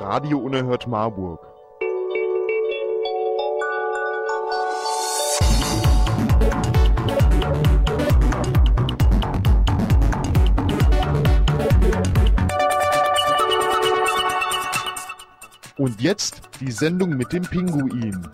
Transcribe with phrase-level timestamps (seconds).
[0.00, 1.46] Radio Unerhört Marburg.
[15.76, 18.26] Und jetzt die Sendung mit dem Pinguin.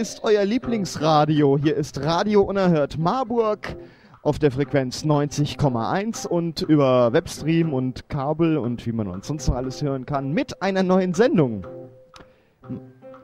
[0.00, 1.58] Ist euer Lieblingsradio.
[1.58, 3.76] Hier ist Radio Unerhört Marburg
[4.22, 9.56] auf der Frequenz 90,1 und über Webstream und Kabel und wie man uns sonst noch
[9.56, 11.66] alles hören kann mit einer neuen Sendung.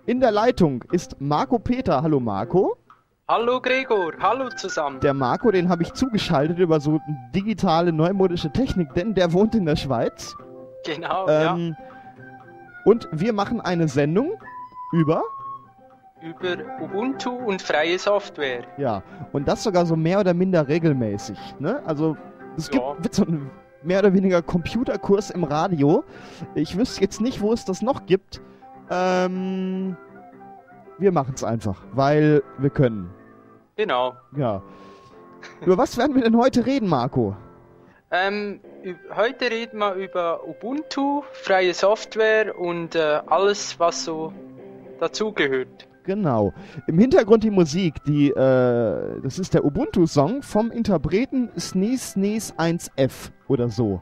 [0.05, 2.03] In der Leitung ist Marco Peter.
[2.03, 2.77] Hallo Marco.
[3.27, 5.01] Hallo Gregor, hallo zusammen.
[5.01, 7.01] Der Marco, den habe ich zugeschaltet über so
[7.35, 10.37] digitale neumodische Technik, denn der wohnt in der Schweiz.
[10.85, 11.75] Genau, Ähm,
[12.85, 14.35] Und wir machen eine Sendung
[14.93, 15.36] über, ja.
[16.27, 18.65] Über Ubuntu und freie Software.
[18.79, 21.39] ja, und das sogar so mehr oder minder regelmäßig.
[21.61, 21.81] Ne?
[21.87, 22.17] Also
[22.57, 22.97] es gibt Ja.
[23.03, 23.49] wird so ein
[23.85, 26.03] mehr oder weniger Computerkurs im Radio.
[26.57, 28.41] Ich wüsste jetzt nicht, wo es das noch gibt.
[28.91, 29.97] Ähm,
[30.99, 33.11] wir machen es einfach, weil wir können.
[33.77, 34.15] Genau.
[34.37, 34.63] Ja.
[35.65, 37.37] Über was werden wir denn heute reden, Marco?
[38.11, 38.61] Ähm,
[39.15, 44.33] heute reden wir über Ubuntu, freie Software und äh, alles, was so
[44.99, 45.86] dazugehört.
[46.07, 46.53] Genau.
[46.87, 53.31] Im Hintergrund die Musik, die, äh, das ist der Ubuntu-Song vom Interpreten Sneeze Sneeze 1F
[53.49, 54.01] oder so.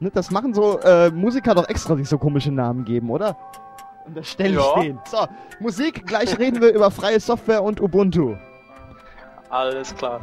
[0.00, 3.36] Ne, das machen so äh, Musiker doch extra sich so komische Namen geben, oder?
[4.06, 4.80] Und das stelle ich Ja.
[4.82, 4.98] denen.
[5.06, 5.18] So,
[5.60, 8.34] Musik, gleich reden wir über freie Software und Ubuntu.
[9.50, 10.20] Alles klar.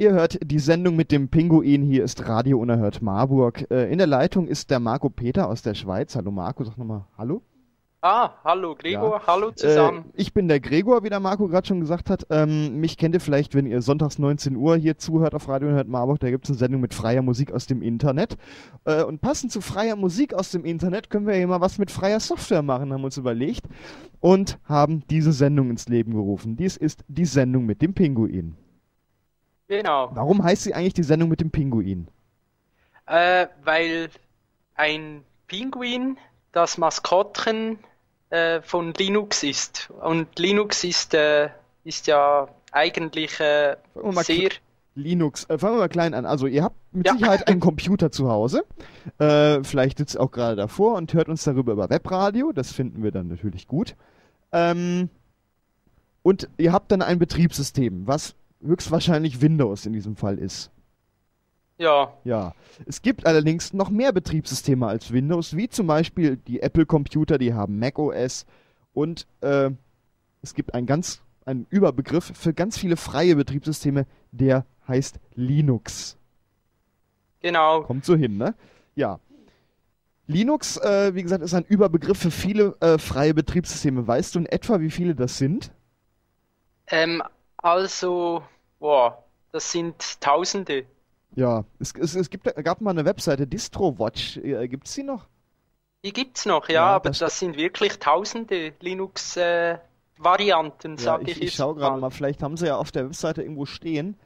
[0.00, 1.82] Ihr hört die Sendung mit dem Pinguin.
[1.82, 3.70] Hier ist Radio Unerhört Marburg.
[3.70, 6.16] Äh, in der Leitung ist der Marco Peter aus der Schweiz.
[6.16, 7.42] Hallo Marco, sag nochmal Hallo.
[8.00, 9.26] Ah, hallo Gregor, Ja.
[9.26, 10.04] hallo Äh, zusammen.
[10.14, 12.26] ich bin der Gregor, wie der Marco gerade schon gesagt hat.
[12.30, 15.86] Ähm, mich kennt ihr vielleicht, wenn ihr sonntags 19 Uhr hier zuhört auf Radio Hört
[15.88, 16.18] Marburg.
[16.20, 18.38] Da gibt es eine Sendung mit freier Musik aus dem Internet.
[18.86, 21.90] Äh, und passend zu freier Musik aus dem Internet können wir hier mal was mit
[21.90, 23.66] freier Software machen, haben wir uns überlegt.
[24.18, 26.56] Und haben diese Sendung ins Leben gerufen.
[26.56, 28.56] Dies ist die Sendung mit dem Pinguin.
[29.70, 30.10] Genau.
[30.14, 32.08] Warum heißt sie eigentlich die Sendung mit dem Pinguin?
[33.06, 34.10] Äh, weil
[34.74, 36.18] ein Pinguin
[36.50, 37.78] das Maskottchen
[38.30, 39.90] äh, von Linux ist.
[40.02, 41.50] Und Linux ist, äh,
[41.84, 43.76] ist ja eigentlich äh,
[44.22, 44.50] sehr.
[44.96, 45.44] Linux.
[45.44, 46.26] Äh, fangen wir mal klein an.
[46.26, 47.12] Also ihr habt mit Ja.
[47.12, 48.64] Sicherheit einen Computer zu Hause.
[49.18, 52.50] Äh, vielleicht sitzt ihr auch gerade davor und hört uns darüber über Webradio.
[52.50, 53.94] Das finden wir dann natürlich gut.
[54.50, 55.10] Ähm,
[56.24, 60.70] und ihr habt dann ein Betriebssystem, was höchstwahrscheinlich Windows in diesem Fall ist.
[61.78, 62.54] Ja, Ja.
[62.86, 67.78] Es gibt allerdings noch mehr Betriebssysteme als Windows, wie zum Beispiel die Apple-Computer, die haben
[67.78, 68.44] macOS.
[68.92, 69.70] Und äh,
[70.42, 76.16] es gibt einen ganz einen Überbegriff für ganz viele freie Betriebssysteme, der heißt Linux.
[77.40, 77.82] genau.
[77.82, 78.54] Kommt so hin, ne?
[78.94, 79.18] Ja.
[80.26, 84.06] Linux, äh, wie gesagt, ist ein Überbegriff für viele äh, freie Betriebssysteme.
[84.06, 85.72] Weißt du in etwa, wie viele das sind?
[86.88, 87.22] Ähm,
[87.62, 88.42] also,
[88.78, 90.86] boah, das sind Tausende.
[91.34, 94.38] Ja, es, es, es gibt, gab mal eine Webseite, DistroWatch.
[94.38, 95.28] Äh, Gibt es die noch?
[96.04, 101.28] Die gibt's noch, ja, Ja, aber das- das sind wirklich Tausende Linux-Varianten, Ja, sag ich,
[101.28, 101.96] ich ich jetzt schaue gerade mal.
[101.96, 104.16] mal, vielleicht haben sie ja auf der Webseite irgendwo stehen,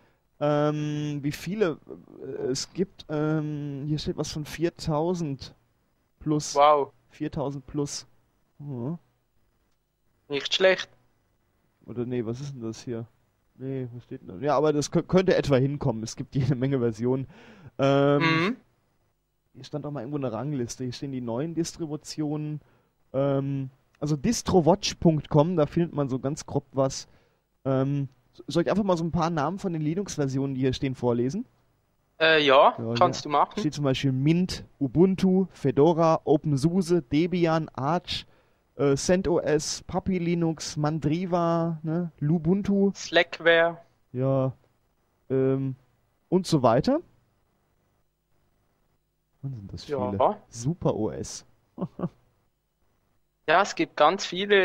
[0.41, 1.79] ähm, wie viele
[2.23, 3.05] äh, es gibt.
[3.09, 5.55] Ähm, hier steht was von 4000
[6.21, 6.55] plus.
[6.55, 8.07] Wow, 4000 plus.
[8.59, 8.99] Hm.
[10.29, 10.89] nicht schlecht.
[11.87, 13.07] Oder nee, was ist denn das hier?
[13.57, 14.41] Nee, was steht denn?
[14.43, 16.03] Ja, aber das kö- könnte etwa hinkommen.
[16.03, 17.27] Es gibt jede Menge Versionen.
[17.79, 18.57] Ähm, Mhm.
[19.55, 20.83] Hier stand doch mal irgendwo eine Rangliste.
[20.83, 22.61] Hier stehen die neuen Distributionen.
[23.13, 23.71] Ähm,
[24.01, 27.07] also distrowatch.com, da findet man so ganz grob was.
[27.65, 28.09] Ähm,
[28.49, 31.47] soll ich einfach mal so ein paar Namen von den Linux-Versionen, die hier stehen, vorlesen?
[32.21, 33.61] Äh, ja, Ja, kannst du machen.
[33.61, 38.27] Steht zum Beispiel Mint, Ubuntu, Fedora, OpenSUSE, Debian, Arch,
[38.77, 43.79] äh, CentOS, Puppy Linux, Mandriva, ne, Lubuntu, Slackware.
[44.13, 44.53] ja,
[45.31, 45.77] ähm,
[46.29, 47.01] und so weiter.
[49.43, 50.17] Wann sind das viele?
[50.19, 50.39] Ja.
[50.49, 51.45] Super OS.
[53.47, 54.57] Ja, es gibt ganz viele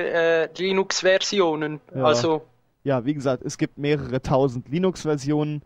[0.46, 1.82] äh, Linux-Versionen.
[1.94, 2.06] Ja.
[2.06, 2.46] Also,
[2.86, 5.64] Ja, wie gesagt, es gibt mehrere tausend Linux-Versionen.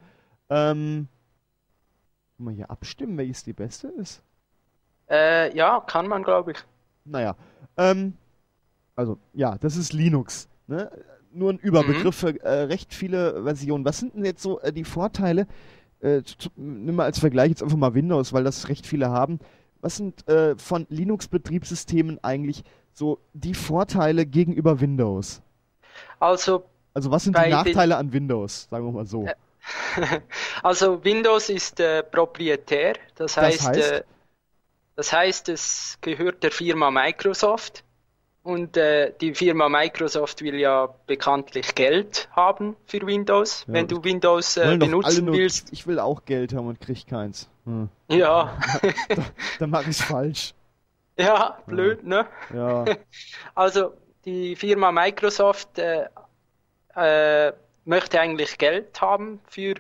[0.50, 1.08] Ähm,
[2.38, 4.24] kann man hier abstimmen, welches die beste ist?
[5.12, 6.58] äh, ja, kann man, glaube ich.
[7.06, 7.36] Naja,
[7.78, 8.18] ähm,
[8.96, 10.48] also ja, das ist Linux.
[10.68, 10.92] Ne?
[11.32, 13.86] Nur ein Überbegriff für äh, recht viele Versionen.
[13.86, 15.48] Was sind denn jetzt so äh, die Vorteile?
[16.00, 16.22] Äh,
[16.56, 19.40] nimm mal als Vergleich jetzt einfach mal Windows, weil das recht viele haben.
[19.82, 22.64] Was sind äh, von Linux-Betriebssystemen eigentlich
[22.94, 25.42] so die Vorteile gegenüber Windows?
[26.20, 29.26] Also, Also was sind die Nachteile an Windows, sagen wir mal so?
[29.26, 29.36] Äh,
[30.64, 32.96] also Windows ist äh, proprietär.
[33.16, 33.92] Das heißt, heißt?
[33.92, 34.04] Äh,
[34.96, 37.84] das heißt, es gehört der Firma Microsoft.
[38.44, 43.64] Und äh, die Firma Microsoft will ja bekanntlich Geld haben für Windows.
[43.68, 47.08] Ja, Wenn du Windows äh, benutzen nur, willst, ich will auch Geld haben und krieg
[47.08, 47.50] keins.
[47.66, 47.88] Hm.
[48.10, 48.58] ja,
[49.60, 50.54] Dann mache ich's falsch.
[51.18, 52.26] ja, blöd, ne?
[52.54, 52.84] Ja,
[53.56, 53.94] Also
[54.26, 56.08] die Firma Microsoft äh,
[56.96, 57.54] äh,
[57.86, 59.76] möchte eigentlich Geld haben für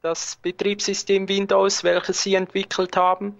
[0.00, 3.36] das Betriebssystem Windows, welches sie entwickelt haben.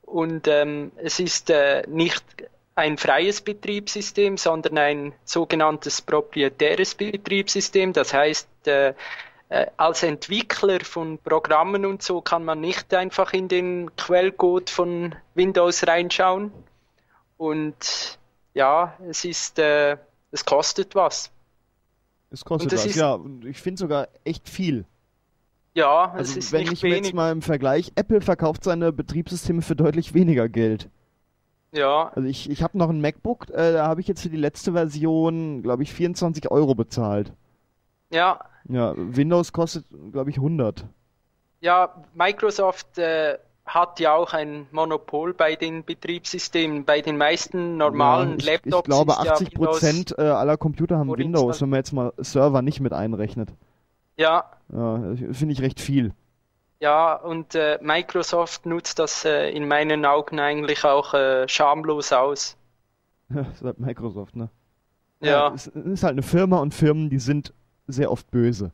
[0.00, 2.24] Und ähm, es ist äh, nicht
[2.74, 7.92] ein freies Betriebssystem, sondern ein sogenanntes proprietäres Betriebssystem.
[7.92, 8.94] Das heißt, äh,
[9.50, 15.14] äh, als Entwickler von Programmen und so kann man nicht einfach in den Quellcode von
[15.34, 16.50] Windows reinschauen.
[17.36, 18.18] Und
[18.54, 19.96] ja, es ist, äh,
[20.30, 21.30] es kostet was.
[22.30, 22.86] es kostet was.
[22.86, 24.86] ist- Ja, und ich finde sogar echt viel.
[25.74, 27.14] Ja, Also es ist wenn nicht ich mir jetzt wenig.
[27.14, 30.88] mal im Vergleich, Apple verkauft seine Betriebssysteme für deutlich weniger Geld.
[31.72, 34.36] Ja, Also ich, ich habe noch ein MacBook, äh, da habe ich jetzt für die
[34.36, 37.32] letzte Version, glaube ich, 24 Euro bezahlt.
[38.10, 40.84] ja, Ja, Windows kostet, glaube ich, 100.
[41.60, 46.84] ja, Microsoft äh, hat ja auch ein Monopol bei den Betriebssystemen.
[46.84, 50.56] Bei den meisten normalen ja, ich, Laptops ich glaube, ist ja 80 Prozent äh, aller
[50.56, 53.50] Computer haben Windows, wenn man jetzt mal Server nicht mit einrechnet.
[54.16, 56.12] Ja, Ja, finde ich recht viel.
[56.82, 62.56] Ja, und äh, Microsoft nutzt das äh, in meinen Augen eigentlich auch äh, schamlos aus.
[63.28, 64.50] Das ist halt Microsoft, ne?
[65.20, 67.54] Ja, Es ist halt eine Firma und Firmen, die sind
[67.86, 68.72] sehr oft böse.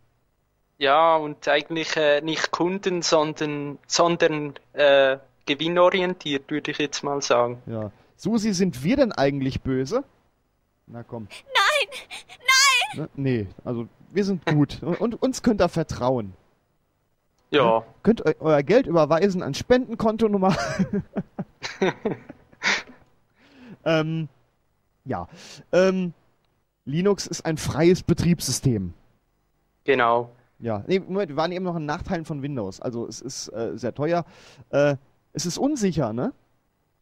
[0.79, 7.63] ja, und eigentlich äh, nicht Kunden, sondern, sondern äh, gewinnorientiert, würde ich jetzt mal sagen.
[7.67, 7.91] Ja.
[8.17, 10.03] Susi, sind wir denn eigentlich böse?
[10.87, 11.29] Na komm.
[11.55, 11.89] Nein,
[12.97, 13.01] nein!
[13.05, 13.09] Ne?
[13.17, 14.83] Nee, also wir sind gut.
[14.83, 16.33] Und, und uns könnt ihr vertrauen.
[17.51, 20.55] Ja, Könnt eu euer Geld überweisen an Spendenkontonummer.
[23.85, 24.29] ähm,
[25.05, 25.29] ja.
[25.73, 26.13] Ähm,
[26.85, 28.95] Linux ist ein freies Betriebssystem.
[29.85, 30.31] genau.
[30.61, 30.83] Ja.
[30.89, 32.81] Nee, Moment, wir waren eben noch an Nachteilen von Windows.
[32.81, 34.25] Also es ist äh, sehr teuer.
[34.71, 34.97] Äh,
[35.33, 36.33] es ist unsicher, ne?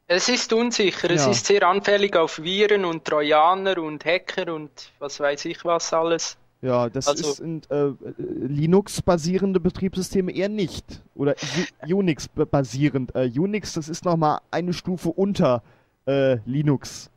[0.08, 1.30] Es ist unsicher, es Ja.
[1.30, 6.36] ist sehr anfällig auf Viren und Trojaner und Hacker und was weiß ich was alles.
[6.62, 11.02] Ja, das Also- ist sind äh, äh, Linux-basierende Betriebssysteme eher nicht.
[11.14, 11.34] Oder
[11.86, 13.14] Unix-basierend.
[13.14, 15.62] Äh, Unix, das ist nochmal eine Stufe unter
[16.06, 17.10] äh, Linux.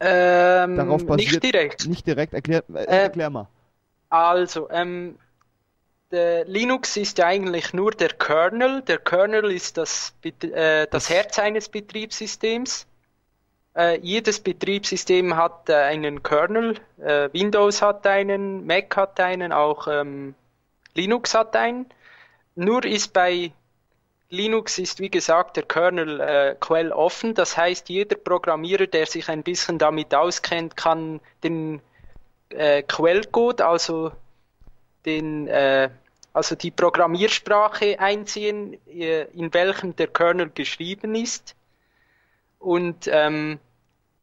[0.00, 1.86] Ähm, Darauf basiert- nicht direkt.
[1.88, 3.48] Nicht direkt, erklär, äh, Äh, erklär mal.
[4.10, 5.16] Also, ähm,
[6.10, 8.82] der Linux ist ja eigentlich nur der Kernel.
[8.82, 12.86] Der Kernel ist das, äh, das Herz eines Betriebssystems.
[13.74, 16.78] Äh, jedes Betriebssystem hat äh, einen Kernel.
[16.98, 20.34] Äh, Windows hat einen, Mac hat einen, auch ähm,
[20.94, 21.86] Linux hat einen.
[22.54, 23.52] Nur ist bei
[24.28, 27.34] Linux ist wie gesagt der Kernel äh, quelloffen.
[27.34, 31.80] Das heißt, jeder Programmierer, der sich ein bisschen damit auskennt, kann den
[32.50, 34.12] äh, Quellcode, also
[35.04, 35.90] den, äh,
[36.32, 41.54] also die Programmiersprache einsehen, äh, in welchem der Kernel geschrieben ist.
[42.62, 43.58] Und ähm,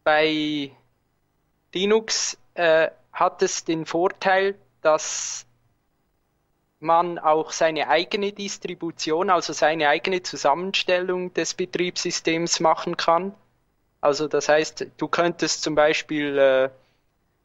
[0.06, 0.72] bei
[1.74, 5.46] Linux äh, hat es den Vorteil, dass
[6.80, 13.34] man auch seine eigene Distribution, also seine eigene Zusammenstellung des Betriebssystems machen kann.
[14.00, 16.70] Also das heißt, du könntest zum Beispiel äh,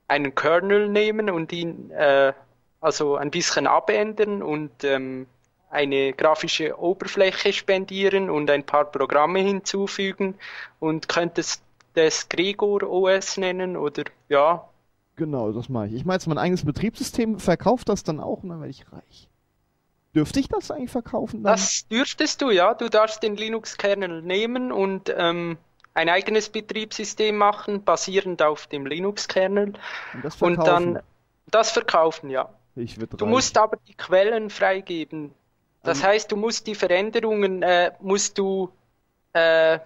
[0.07, 2.33] einen Kernel nehmen und ihn äh,
[2.81, 5.27] also ein bisschen abändern und ähm,
[5.71, 10.37] eine grafische Oberfläche spendieren und ein paar Programme hinzufügen
[10.81, 11.63] und könntest
[11.95, 14.69] das Gregor OS nennen oder ja,
[15.17, 15.95] Genau, das mache ich.
[15.95, 19.29] Ich mache jetzt mein eigenes Betriebssystem, verkaufe das dann auch und dann werde ich reich.
[20.15, 21.53] Dürfte ich das eigentlich verkaufen dann?
[21.53, 22.75] Das dürftest du, ja.
[22.75, 25.57] Du darfst den Linux-Kernel nehmen und ähm,
[25.93, 29.75] ein eigenes Betriebssystem machen, basierend auf dem Linux-Kernel.
[30.15, 31.01] und das Und dann
[31.47, 32.49] das verkaufen, ja.
[32.75, 33.31] ich Du reich.
[33.31, 35.33] musst aber die Quellen freigeben.
[35.85, 38.71] Das ähm, heißt, du musst die Veränderungen, äh, musst du,
[39.33, 39.79] äh,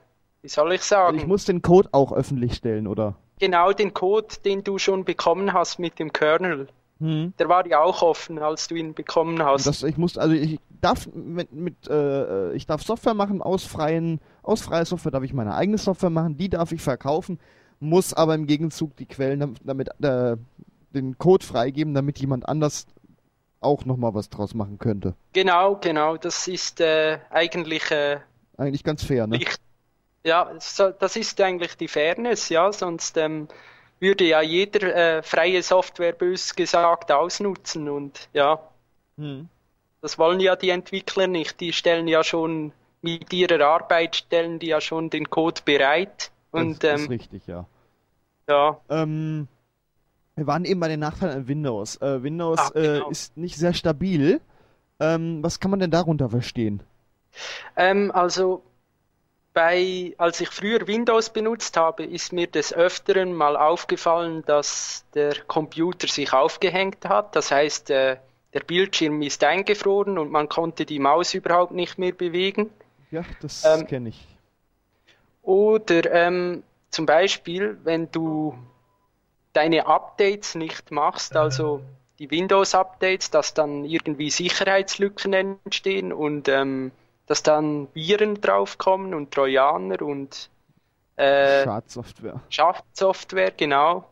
[0.42, 1.18] wie soll ich sagen?
[1.18, 3.16] Ich muss den Code auch öffentlich stellen, oder?
[3.40, 6.68] Genau, den Code, den du schon bekommen hast mit dem Kernel.
[7.00, 7.32] Hm.
[7.38, 9.66] Der war ja auch offen, als du ihn bekommen hast.
[9.66, 14.20] Das, ich muss, also ich darf mit, mit äh, ich darf Software machen aus freien,
[14.42, 17.38] aus freier Software darf ich meine eigene Software machen, die darf ich verkaufen,
[17.78, 20.36] muss aber im Gegenzug die Quellen damit äh,
[20.94, 22.86] den Code freigeben, damit jemand anders
[23.60, 25.14] auch nochmal was draus machen könnte.
[25.32, 28.20] Genau, genau, das ist äh, eigentlich äh,
[28.56, 29.40] eigentlich ganz fair, ne?
[30.24, 33.48] Ja, das ist eigentlich die Fairness, ja, sonst ähm,
[34.00, 38.60] würde ja jeder äh, freie Software bös gesagt ausnutzen und ja,
[39.16, 39.48] hm.
[40.02, 41.60] das wollen ja die Entwickler nicht.
[41.60, 46.30] Die stellen ja schon mit ihrer Arbeit stellen die ja schon den Code bereit.
[46.50, 47.66] Und, das, das ist ähm, richtig, ja.
[48.48, 48.80] Ja.
[48.88, 49.46] Ähm,
[50.38, 51.96] wir waren eben bei den Nachteilen an Windows.
[52.00, 53.08] Äh, Windows Ach, genau.
[53.08, 54.40] äh, ist nicht sehr stabil.
[55.00, 56.82] Ähm, was kann man denn darunter verstehen?
[57.76, 58.62] Ähm, also
[59.52, 65.34] bei, als ich früher Windows benutzt habe, ist mir des Öfteren mal aufgefallen, dass der
[65.46, 67.34] Computer sich aufgehängt hat.
[67.34, 68.16] Das heißt, äh,
[68.54, 72.70] der Bildschirm ist eingefroren und man konnte die Maus überhaupt nicht mehr bewegen.
[73.10, 74.26] Ja, das ähm, kenne ich.
[75.42, 78.54] Oder ähm, zum Beispiel, wenn du
[79.52, 81.82] deine Updates nicht machst, also
[82.18, 86.90] die Windows-Updates, dass dann irgendwie Sicherheitslücken entstehen und ähm,
[87.26, 90.50] dass dann Viren draufkommen und Trojaner und
[91.16, 92.40] äh, Schadsoftware.
[92.48, 94.04] Schadsoftware, genau.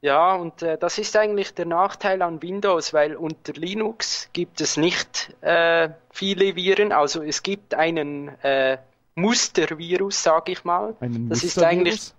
[0.00, 4.76] Ja, und äh, das ist eigentlich der Nachteil an Windows, weil unter Linux gibt es
[4.76, 6.92] nicht äh, viele Viren.
[6.92, 8.78] Also es gibt einen äh,
[9.14, 10.94] Mustervirus, sage ich mal.
[11.00, 12.12] Einen das ist eigentlich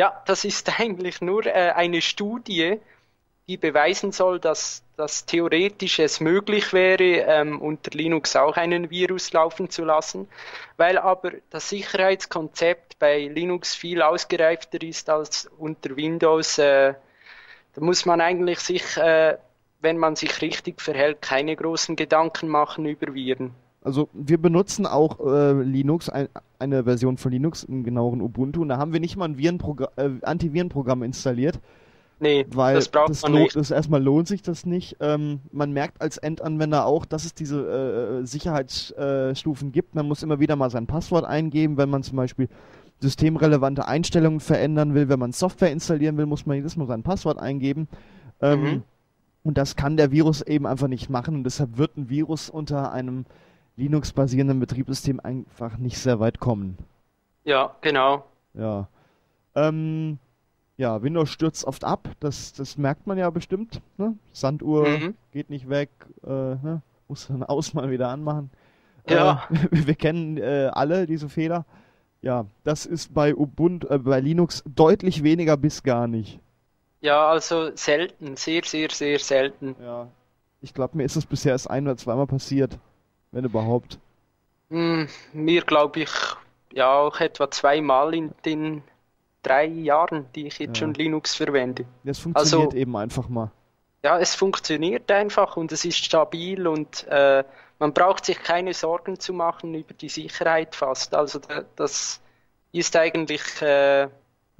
[0.00, 2.80] ja, das ist eigentlich nur äh, eine Studie,
[3.46, 9.30] die beweisen soll, dass, dass theoretisch es möglich wäre, ähm, unter Linux auch einen Virus
[9.34, 10.26] laufen zu lassen,
[10.78, 16.56] weil aber das Sicherheitskonzept bei Linux viel ausgereifter ist als unter Windows.
[16.56, 16.94] Äh,
[17.74, 19.36] da muss man eigentlich sich, äh,
[19.80, 23.54] wenn man sich richtig verhält, keine großen Gedanken machen über Viren.
[23.82, 28.68] Also wir benutzen auch äh, Linux, ein, eine Version von Linux, im genaueren Ubuntu, und
[28.68, 31.60] da haben wir nicht mal ein äh, Antivirenprogramm installiert
[32.20, 33.56] Nee, weil das braucht das man nicht.
[33.56, 34.96] Das erstmal lohnt sich das nicht.
[35.00, 39.94] Ähm, man merkt als Endanwender auch, dass es diese äh, Sicherheitsstufen gibt.
[39.94, 42.48] Man muss immer wieder mal sein Passwort eingeben, wenn man zum Beispiel
[43.00, 45.08] systemrelevante Einstellungen verändern will.
[45.08, 47.88] Wenn man Software installieren will, muss man jedes Mal sein Passwort eingeben.
[48.42, 48.82] Ähm, mhm.
[49.42, 51.36] Und das kann der Virus eben einfach nicht machen.
[51.36, 53.24] Und deshalb wird ein Virus unter einem
[53.80, 56.76] Linux-basierenden Betriebssystem einfach nicht sehr weit kommen.
[57.44, 58.24] Ja, genau.
[58.54, 58.88] Ja.
[59.54, 60.18] Ähm,
[60.76, 63.80] ja, Windows stürzt oft ab, das, das merkt man ja bestimmt.
[63.96, 64.16] Ne?
[64.32, 65.14] Sanduhr mhm.
[65.32, 65.90] geht nicht weg,
[66.24, 66.82] äh, ne?
[67.08, 68.50] muss dann aus mal wieder anmachen.
[69.08, 69.48] Ja.
[69.50, 71.64] Äh, wir kennen äh, alle diese Fehler.
[72.22, 76.38] Ja, das ist bei Ubuntu, äh, bei Linux deutlich weniger bis gar nicht.
[77.00, 79.74] Ja, also selten, sehr, sehr, sehr selten.
[79.82, 80.08] Ja,
[80.60, 82.78] ich glaube, mir ist es bisher erst ein oder zweimal passiert,
[83.32, 83.98] wenn überhaupt.
[84.70, 86.10] Hm, mir glaube ich
[86.72, 88.82] ja auch etwa zweimal in den
[89.42, 90.86] drei Jahren, die ich jetzt ja.
[90.86, 91.84] schon Linux verwende.
[92.04, 93.50] Das funktioniert also, eben einfach mal.
[94.02, 97.44] Ja, es funktioniert einfach und es ist stabil und äh,
[97.78, 101.14] man braucht sich keine Sorgen zu machen über die Sicherheit fast.
[101.14, 101.40] Also
[101.76, 102.20] das
[102.72, 104.08] ist eigentlich äh,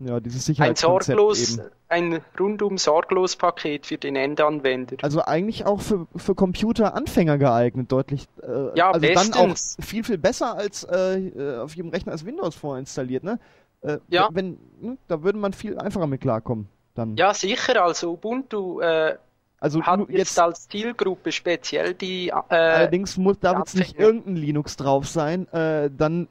[0.01, 1.69] ja, dieses ein sorglos, eben.
[1.89, 4.97] ein rundum sorglos Paket für den Endanwender.
[5.03, 8.27] Also eigentlich auch für, für Computeranfänger geeignet, deutlich.
[8.43, 9.31] Äh, ja, also bestens.
[9.31, 13.39] dann auch viel, viel besser als äh, auf jedem Rechner als Windows vorinstalliert, ne?
[13.83, 14.29] Äh, ja.
[14.33, 16.69] Wenn, ne, da würde man viel einfacher mit klarkommen.
[16.95, 17.17] Dann.
[17.17, 17.83] Ja, sicher.
[17.83, 19.17] Also Ubuntu äh,
[19.61, 22.29] also hat jetzt, jetzt, als Zielgruppe speziell die.
[22.29, 25.47] Äh, allerdings muss, darf jetzt nicht irgendein Linux drauf sein.
[25.49, 26.29] Äh, dann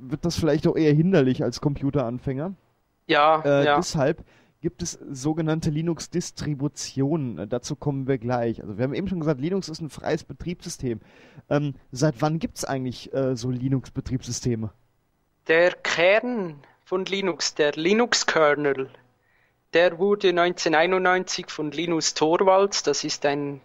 [0.00, 2.54] wird das vielleicht auch eher hinderlich als Computeranfänger.
[3.06, 3.76] Ja, äh, ja.
[3.76, 4.24] Deshalb
[4.60, 7.38] gibt es sogenannte Linux-Distributionen.
[7.38, 8.62] Äh, dazu kommen wir gleich.
[8.62, 11.00] Also wir haben eben schon gesagt, Linux ist ein freies Betriebssystem.
[11.48, 14.70] Ähm, seit wann gibt es eigentlich äh, so Linux-Betriebssysteme?
[15.46, 18.90] Der Kern von Linux, der Linux-Kernel,
[19.72, 23.60] der wurde 1991 von Linus Torvalds, das ist ein,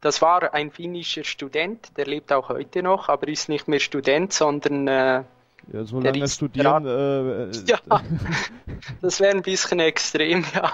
[0.00, 4.32] das war ein finnischer Student, der lebt auch heute noch, aber ist nicht mehr Student,
[4.32, 5.24] sondern äh,
[5.72, 6.86] ja, so lange studieren.
[6.86, 7.78] Äh, äh, ja,
[9.02, 10.72] das wäre ein bisschen extrem, ja.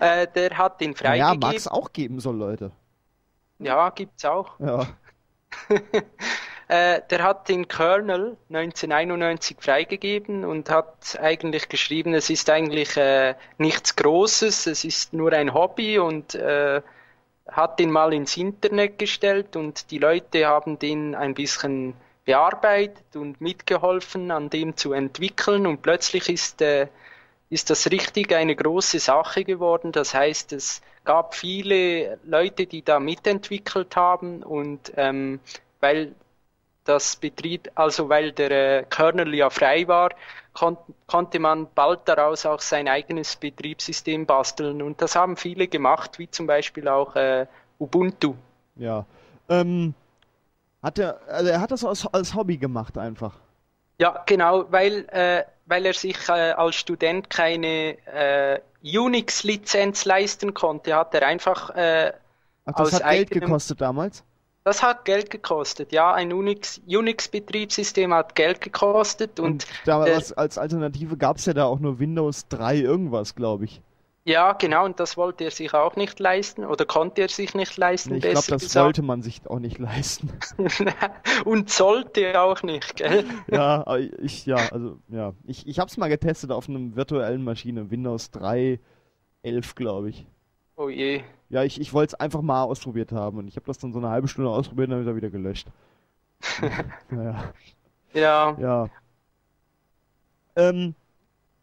[0.00, 1.40] Äh, der hat den freigegeben.
[1.40, 2.72] Ja, mag es auch geben soll, Leute.
[3.58, 4.58] Ja, gibt's auch.
[4.60, 4.86] Ja.
[6.68, 13.36] Äh, der hat den Kernel 1991 freigegeben und hat eigentlich geschrieben, es ist eigentlich äh,
[13.56, 16.82] nichts Großes, es ist nur ein Hobby und äh,
[17.50, 21.94] hat den mal ins Internet gestellt und die Leute haben den ein bisschen
[22.28, 26.88] bearbeitet und mitgeholfen, an dem zu entwickeln und plötzlich ist, äh,
[27.48, 29.92] ist das richtig eine große Sache geworden.
[29.92, 35.40] Das heißt, es gab viele Leute, die da mitentwickelt haben und ähm,
[35.80, 36.14] weil
[36.84, 40.10] das Betrieb, also weil der äh, Kernel ja frei war,
[40.52, 46.18] kon konnte man bald daraus auch sein eigenes Betriebssystem basteln und das haben viele gemacht,
[46.18, 47.46] wie zum Beispiel auch äh,
[47.78, 48.34] Ubuntu.
[48.76, 49.06] Ja.
[49.48, 49.94] Ähm,
[50.82, 53.38] hat er, also er hat das als, als Hobby gemacht einfach.
[54.00, 60.94] Ja, genau, weil, äh, weil er sich äh, als Student keine äh, Unix-Lizenz leisten konnte,
[60.94, 62.12] hat er einfach äh,
[62.64, 64.22] Ach, das hat Geld gekostet damals?
[64.64, 66.12] Das hat Geld gekostet, ja.
[66.12, 71.64] Ein Unix-Betriebssystem hat Geld gekostet und, und da, was, als Alternative gab es ja da
[71.64, 73.80] auch nur Windows 3 irgendwas, glaube ich.
[74.28, 77.74] Ja, genau, und das wollte er sich auch nicht leisten oder konnte er sich nicht
[77.78, 78.16] leisten.
[78.16, 78.84] ich glaube, das gesagt.
[78.84, 80.30] wollte man sich auch nicht leisten.
[81.46, 83.24] und sollte auch nicht, gell?
[83.50, 83.86] ja,
[84.18, 85.32] ich, ja, also, ja.
[85.46, 88.78] Ich, ich habe es mal getestet auf einer virtuellen Maschine, Windows 3,
[89.44, 90.26] 11, glaube ich.
[90.76, 91.22] Oh je.
[91.48, 93.98] Ja, ich, ich wollte es einfach mal ausprobiert haben und ich habe das dann so
[93.98, 95.68] eine halbe Stunde ausprobiert und dann wieder gelöscht.
[97.10, 97.54] naja.
[98.12, 98.56] Ja.
[98.60, 98.90] Ja.
[100.54, 100.94] Ähm,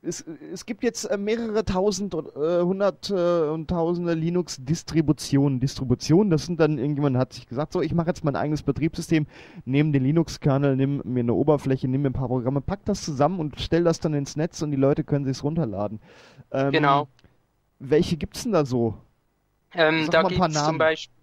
[0.05, 5.59] es, es gibt jetzt äh, mehrere tausend, äh, hundert äh, und tausende Linux-Distributionen.
[5.59, 9.27] Distributionen, das sind dann, irgendjemand hat sich gesagt, so, ich mache jetzt mein eigenes Betriebssystem,
[9.65, 13.39] nehme den Linux-Kernel, nehme mir eine Oberfläche, nehme mir ein paar Programme, pack das zusammen
[13.39, 15.99] und stelle das dann ins Netz und die Leute können sich runterladen.
[16.51, 17.07] Ähm, genau.
[17.79, 18.95] Welche gibt es denn da so?
[19.73, 21.14] Ähm, da gibt es zum Beispiel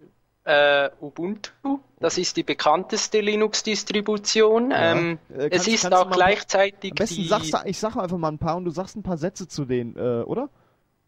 [0.45, 4.71] äh, Ubuntu, das ist die bekannteste Linux-Distribution.
[4.71, 4.91] Ja.
[4.91, 6.91] Ähm, äh, es ist auch gleichzeitig.
[6.91, 7.27] Am besten die...
[7.27, 9.65] sagst du, ich sage einfach mal ein paar und du sagst ein paar Sätze zu
[9.65, 10.49] denen, äh, oder?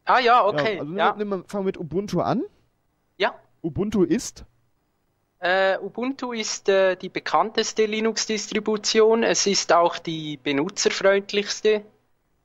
[0.06, 0.76] Ah ja, okay.
[0.76, 1.16] Ja, also ja.
[1.18, 2.44] Nimm, nimm, fang mit Ubuntu an.
[3.18, 3.36] Ja.
[3.62, 4.46] Ubuntu ist?
[5.44, 9.24] Uh, Ubuntu ist uh, die bekannteste Linux-Distribution.
[9.24, 11.82] Es ist auch die benutzerfreundlichste.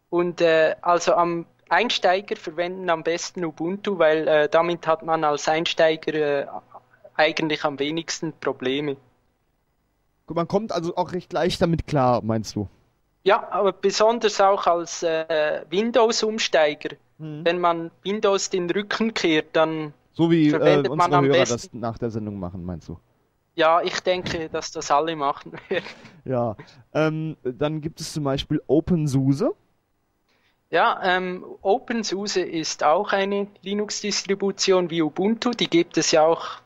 [0.09, 6.65] Und uh, also am Einsteiger verwenden am besten Ubuntu, weil damit hat man als Einsteiger
[7.21, 8.97] eigentlich am wenigsten Probleme.
[10.29, 12.69] Man kommt also auch recht leicht damit klar, meinst du?
[13.25, 16.97] Ja, aber besonders auch als äh, Windows-Umsteiger.
[17.19, 17.45] Mhm.
[17.45, 21.55] Wenn man Windows den Rücken kehrt, dann so wie äh, unsere man am Hörer besten...
[21.55, 22.99] das nach der Sendung machen, meinst du?
[23.55, 25.85] Ja, ich denke, dass das alle machen werden.
[26.27, 26.55] Ja,
[26.93, 29.53] ähm, dann gibt es zum Beispiel OpenSUSE.
[30.71, 35.51] Ja, ähm, OpenSUSE ist auch eine Linux-Distribution wie Ubuntu.
[35.51, 36.61] Die gibt es ja auch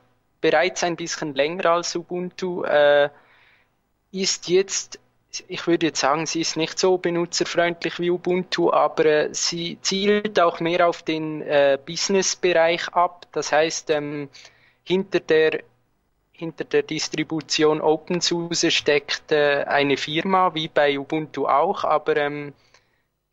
[0.45, 3.09] bereits ein bisschen länger als Ubuntu, äh,
[4.13, 5.01] ist jetzt,
[5.49, 10.39] ich würde jetzt sagen, sie ist nicht so benutzerfreundlich wie Ubuntu, aber äh, sie zielt
[10.39, 13.27] auch mehr auf den äh, Business-Bereich ab.
[13.33, 14.29] Das heißt, ähm,
[14.85, 15.61] hinter der
[16.33, 22.53] hinter der Distribution OpenSUSE steckt äh, eine Firma, wie bei Ubuntu auch, aber ähm,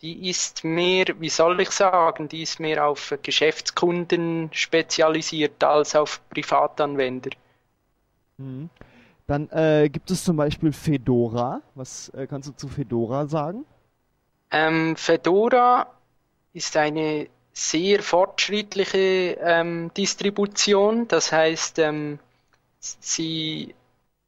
[0.01, 6.21] die ist mehr, wie soll ich sagen, die ist mehr auf Geschäftskunden spezialisiert als auf
[6.29, 7.31] Privatanwender.
[8.37, 8.69] Mhm.
[9.27, 11.61] Dann äh, gibt es zum Beispiel Fedora.
[11.75, 13.65] Was äh, kannst du zu Fedora sagen?
[14.49, 15.87] Ähm, Fedora
[16.53, 21.07] ist eine sehr fortschrittliche ähm, Distribution.
[21.07, 22.19] Das heißt, ähm,
[22.79, 23.75] sie,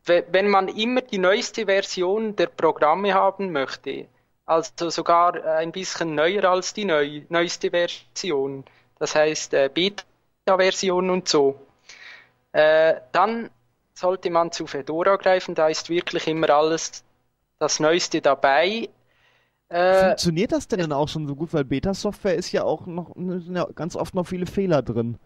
[0.05, 4.07] wenn man immer die neueste Version der Programme haben möchte,
[4.45, 8.65] also sogar äh, ein bisschen neuer als die neu, neueste Version.
[8.99, 11.59] Das heißt äh, Beta-Version und so.
[12.51, 13.49] Äh, dann
[13.93, 17.03] sollte man zu Fedora greifen, da ist wirklich immer alles
[17.59, 18.89] das Neueste dabei.
[19.69, 23.15] Äh, Funktioniert das denn dann auch schon so gut, weil Beta-Software ist ja auch noch
[23.15, 25.17] ja ganz oft noch viele Fehler drin.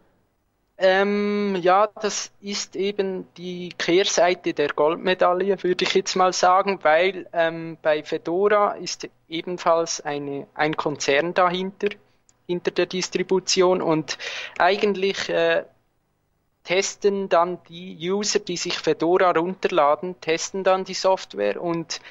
[0.80, 7.28] Ähm, ja, das ist eben die Kehrseite der Goldmedaille, würde ich jetzt mal sagen, weil
[7.34, 11.90] ähm, bei Fedora ist ebenfalls eine, ein Konzern dahinter,
[12.46, 14.20] hinter der Distribution und
[14.60, 15.66] eigentlich äh,
[16.64, 22.02] testen dann die User, die sich Fedora runterladen, testen dann die Software und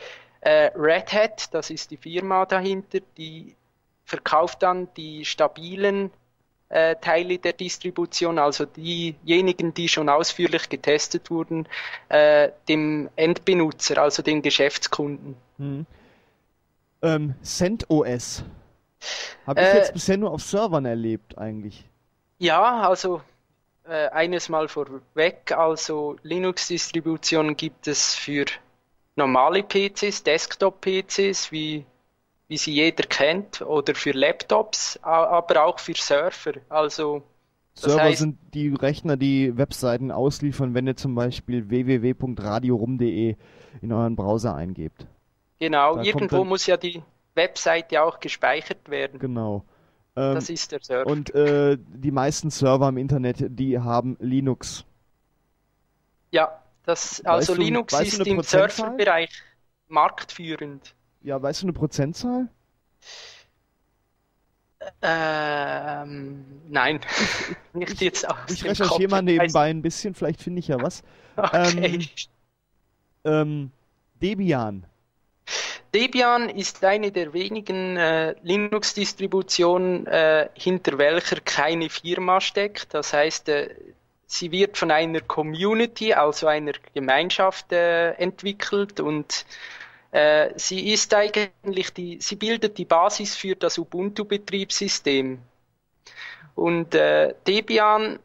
[0.41, 3.55] äh, Red Hat, das ist die Firma dahinter, die
[4.05, 6.11] verkauft dann die stabilen
[6.69, 11.69] äh, Teile der Distribution, also diejenigen, die schon ausführlich getestet wurden,
[12.09, 15.37] äh, dem Endbenutzer, also den Geschäftskunden.
[15.59, 15.87] Hm.
[17.03, 18.45] Ähm, CentOS.
[19.47, 21.85] Habe ich äh, jetzt bisher nur auf Servern erlebt eigentlich.
[22.39, 23.23] Ja, also
[23.85, 28.47] äh, eines mal vorweg, also Linux-Distributionen gibt es für
[29.15, 31.87] normale PCs, Desktop-PCs wie
[32.49, 36.53] wie sie jeder kennt, oder für Laptops, aber auch für Surfer.
[36.69, 37.23] Also
[37.75, 43.37] Server heißt, sind die Rechner, die Webseiten ausliefern, wenn ihr zum Beispiel www.radiorum.de
[43.83, 45.07] in euren Browser eingebt.
[45.59, 47.03] Genau, da irgendwo muss ja die
[47.35, 49.19] Webseite auch gespeichert werden.
[49.19, 49.65] Genau.
[50.17, 51.11] Ähm, das ist der Server.
[51.11, 54.85] Und äh, die meisten Server im Internet, die haben Linux.
[56.31, 59.31] Ja, das, also weißt Linux du, ist im Serverbereich
[59.89, 60.95] marktführend.
[61.27, 62.49] Ja, weißt du eine Prozentzahl?
[65.03, 67.01] Ähm, nein,
[67.73, 68.37] nicht jetzt aus.
[68.49, 71.03] Ich recherchiere mal nebenbei ein bisschen, vielleicht finde ich ja was.
[71.37, 72.09] Okay.
[73.25, 73.71] Ähm, ähm,
[74.23, 74.87] Debian.
[75.93, 82.95] Debian ist eine der wenigen äh, Linux-Distributionen, äh, hinter welcher keine Firma steckt.
[82.95, 83.75] Das heißt, äh,
[84.27, 89.45] sie wird von einer Community, also einer Gemeinschaft äh, entwickelt und
[90.17, 95.39] äh, sie ist eigentlich die, sie bildet die Basis für das Ubuntu-Betriebssystem.
[96.55, 98.19] Und äh, Debian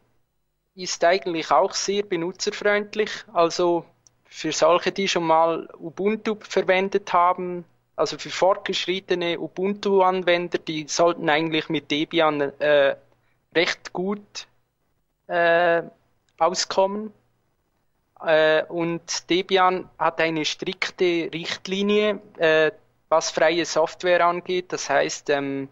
[0.74, 3.10] ist eigentlich auch sehr benutzerfreundlich.
[3.34, 3.84] Also
[4.24, 11.68] für solche, die schon mal Ubuntu verwendet haben, also für fortgeschrittene Ubuntu-Anwender, die sollten eigentlich
[11.68, 12.96] mit Debian äh,
[13.54, 14.46] recht gut
[15.26, 15.82] äh,
[16.38, 17.12] auskommen.
[18.24, 22.70] Äh, und Debian hat eine strikte Richtlinie, äh,
[23.08, 24.72] was freie Software angeht.
[24.72, 25.68] Das heißt, ähm,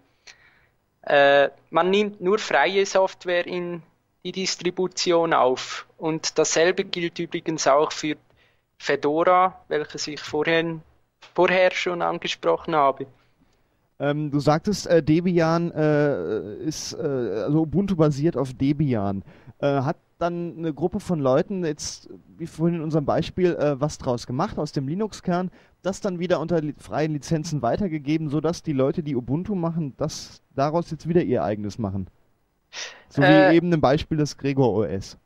[1.02, 3.82] äh, man nimmt nur freie Software in
[4.24, 5.86] die Distribution auf.
[5.96, 8.16] Und dasselbe gilt übrigens auch für
[8.78, 10.82] Fedora, welches ich vorhin,
[11.34, 13.06] vorher schon angesprochen habe.
[13.98, 19.22] Ähm, du sagtest, äh, Debian äh, ist, äh, also Ubuntu basiert auf Debian.
[19.58, 23.98] Äh, hat dann eine Gruppe von Leuten jetzt, wie vorhin in unserem Beispiel, äh, was
[23.98, 25.50] draus gemacht aus dem Linux-Kern,
[25.82, 30.42] das dann wieder unter li freien Lizenzen weitergegeben, sodass die Leute, die Ubuntu machen, das
[30.54, 32.08] daraus jetzt wieder ihr eigenes machen.
[33.08, 35.16] So wie äh, eben im Beispiel des Gregor OS.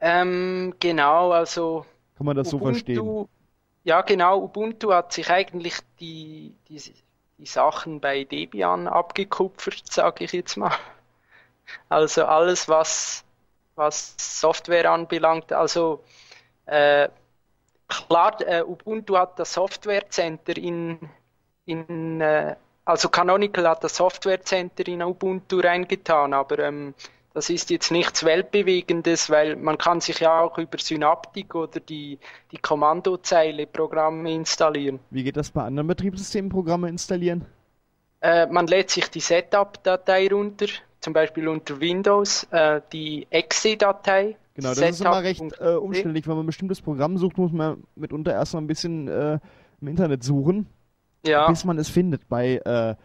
[0.00, 1.84] Ähm, genau, also.
[2.16, 3.28] Kann man das Ubuntu, so verstehen?
[3.84, 4.42] Ja, genau.
[4.42, 6.80] Ubuntu hat sich eigentlich die, die,
[7.38, 10.72] die Sachen bei Debian abgekupfert, sage ich jetzt mal.
[11.88, 13.25] Also alles, was
[13.76, 15.52] was Software anbelangt.
[15.52, 16.02] Also
[16.66, 17.08] äh,
[17.88, 20.98] klar, äh, Ubuntu hat das Software Center in,
[21.66, 26.94] in äh, also Canonical hat das Software Center in Ubuntu reingetan, aber ähm,
[27.34, 32.18] das ist jetzt nichts Weltbewegendes, weil man kann sich ja auch über Synaptik oder die,
[32.50, 35.00] die Kommandozeile Programme installieren.
[35.10, 37.44] Wie geht das bei anderen Betriebssystemen Programme installieren?
[38.22, 40.66] Äh, man lädt sich die Setup-Datei runter,
[41.06, 44.36] zum Beispiel unter Windows äh, die exe-Datei.
[44.54, 46.26] Genau, das ist immer recht äh, umständlich.
[46.26, 49.38] Wenn man ein bestimmtes Programm sucht, muss man mitunter erstmal ein bisschen äh,
[49.80, 50.66] im Internet suchen,
[51.24, 51.48] ja.
[51.48, 52.28] bis man es findet.
[52.28, 52.96] Bei äh,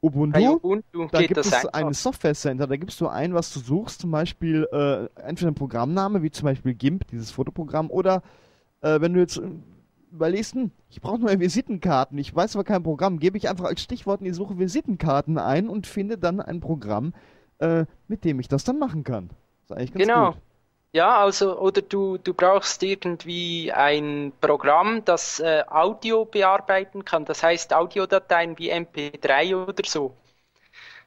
[0.00, 1.74] Ubuntu, Bei Ubuntu da gibt es einfach.
[1.74, 5.54] ein Software Center, da gibst du ein, was du suchst, zum Beispiel äh, entweder ein
[5.54, 8.22] Programmname, wie zum Beispiel GIMP, dieses Fotoprogramm, oder
[8.80, 9.38] äh, wenn du jetzt
[10.16, 13.80] überlegst, hm, ich brauche neue Visitenkarten, ich weiß aber kein Programm, gebe ich einfach als
[13.80, 17.14] Stichwort in die Suche Visitenkarten ein und finde dann ein Programm,
[17.58, 19.28] äh, mit dem ich das dann machen kann.
[19.28, 20.32] Das ist eigentlich ganz genau.
[20.32, 20.40] Gut.
[20.92, 27.42] Ja, also, oder du, du brauchst irgendwie ein Programm, das äh, Audio bearbeiten kann, das
[27.42, 30.16] heißt Audiodateien wie MP3 oder so.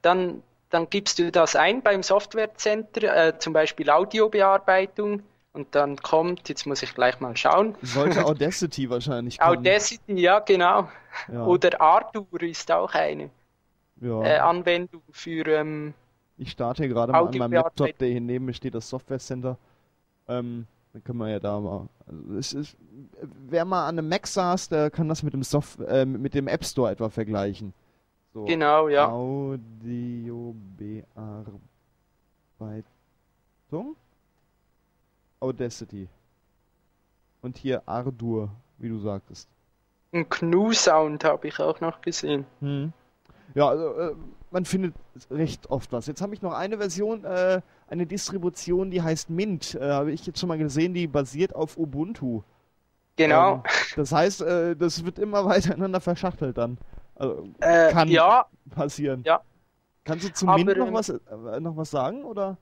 [0.03, 5.23] Dann, dann gibst du das ein beim Software Center, äh, zum Beispiel Audiobearbeitung
[5.59, 7.75] und dann kommt, jetzt muss ich gleich mal schauen.
[7.81, 9.59] Sollte Audacity wahrscheinlich kommen.
[9.59, 10.89] Audacity, ja, genau.
[11.31, 11.45] Ja.
[11.45, 13.29] Oder Ardour ist auch eine
[14.01, 14.23] ja.
[14.23, 15.45] äh, Anwendung für.
[15.47, 15.93] Ähm,
[16.37, 19.57] ich starte gerade mal an meinem Laptop, der hier neben mir steht, das Software Center.
[20.27, 21.89] Ähm, dann können wir ja da mal.
[22.07, 22.77] Also es ist,
[23.47, 26.47] wer mal an einem Mac saß, der kann das mit dem Soft, äh, mit dem
[26.47, 27.73] App Store etwa vergleichen.
[28.33, 29.09] So, genau, ja.
[29.09, 31.61] Audiobearbeitung.
[35.39, 36.07] Audacity.
[37.41, 39.47] Und hier Ardour, wie du sagtest.
[40.11, 42.45] Ein GNU-Sound habe ich auch noch gesehen.
[42.61, 42.91] Hm.
[43.53, 44.15] Ja, also, äh,
[44.51, 44.93] man findet
[45.29, 46.07] recht oft was.
[46.07, 49.75] Jetzt habe ich noch eine Version, äh, eine Distribution, die heißt Mint.
[49.75, 52.41] Äh, habe ich jetzt schon mal gesehen, die basiert auf Ubuntu.
[53.15, 53.55] Genau.
[53.55, 53.63] Ähm,
[53.95, 56.77] das heißt, äh, das wird immer weiter ineinander verschachtelt dann.
[57.15, 58.45] Also, äh, kann ja.
[58.71, 59.23] passieren.
[59.25, 59.41] Ja.
[60.05, 62.57] Kannst du zu Aber, Mint noch was, äh, noch was sagen, oder?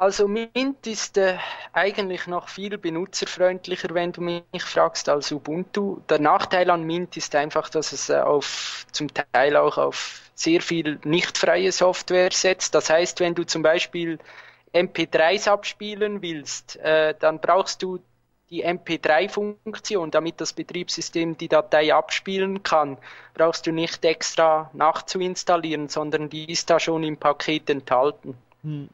[0.00, 1.38] Also Mint ist äh,
[1.72, 6.00] eigentlich noch viel benutzerfreundlicher, wenn du mich fragst, als Ubuntu.
[6.08, 10.60] Der Nachteil an Mint ist einfach, dass es äh, auf, zum Teil auch auf sehr
[10.60, 12.76] viel nicht freie Software setzt.
[12.76, 14.20] Das heißt, wenn du zum Beispiel
[14.72, 17.98] MP3s abspielen willst, äh, dann brauchst du
[18.50, 22.98] die MP3-Funktion, damit das Betriebssystem die Datei abspielen kann,
[23.34, 28.38] brauchst du nicht extra nachzuinstallieren, sondern die ist da schon im Paket enthalten.
[28.62, 28.88] Hm.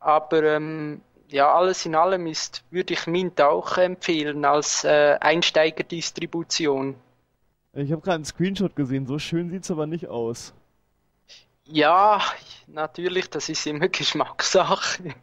[0.00, 6.96] Aber ähm, ja, alles in allem ist, würde ich Mint auch empfehlen als äh, Einsteigerdistribution.
[7.72, 10.52] Ich habe gerade einen Screenshot gesehen, so schön sieht es aber nicht aus.
[11.64, 12.20] Ja,
[12.66, 15.14] natürlich, das ist immer Geschmackssache.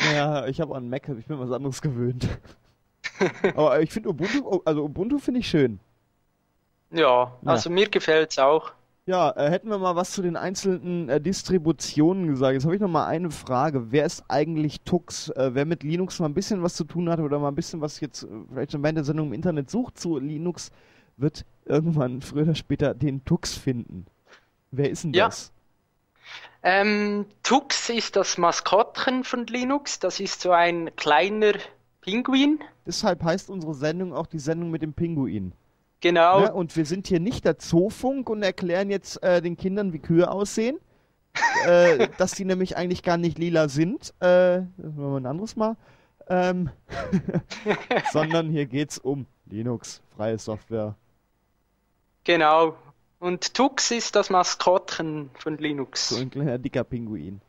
[0.00, 2.26] Naja, ich habe einen Mac, ich bin was anderes gewöhnt.
[3.54, 5.78] aber ich finde Ubuntu, also Ubuntu finde ich schön.
[6.90, 7.74] Ja, also ja.
[7.74, 8.72] mir gefällt es auch.
[9.08, 12.54] Ja, äh, hätten wir mal was zu den einzelnen äh, Distributionen gesagt.
[12.54, 13.92] Jetzt habe ich noch mal eine Frage.
[13.92, 15.28] Wer ist eigentlich Tux?
[15.30, 17.80] Äh, wer mit Linux mal ein bisschen was zu tun hat oder mal ein bisschen
[17.80, 20.72] was jetzt äh, vielleicht schon während der Sendung im Internet sucht zu Linux,
[21.16, 24.06] wird irgendwann früher oder später den Tux finden.
[24.72, 25.26] Wer ist denn ja.
[25.26, 25.52] das?
[26.64, 30.00] Ähm, Tux ist das Maskottchen von Linux.
[30.00, 31.52] Das ist so ein kleiner
[32.00, 32.58] Pinguin.
[32.84, 35.52] Deshalb heißt unsere Sendung auch die Sendung mit dem Pinguin.
[36.00, 36.40] Genau.
[36.40, 36.52] Ne?
[36.52, 40.30] Und wir sind hier nicht der Zoofunk und erklären jetzt äh, den Kindern, wie Kühe
[40.30, 40.78] aussehen.
[41.66, 44.14] äh, dass die nämlich eigentlich gar nicht lila sind.
[44.20, 45.76] Äh, das machen wir ein anderes Mal.
[46.28, 46.70] Ähm,
[48.12, 50.96] sondern hier geht es um Linux, freie Software.
[52.24, 52.76] Genau.
[53.20, 56.10] Und Tux ist das Maskottchen von Linux.
[56.10, 57.40] So ein kleiner dicker Pinguin.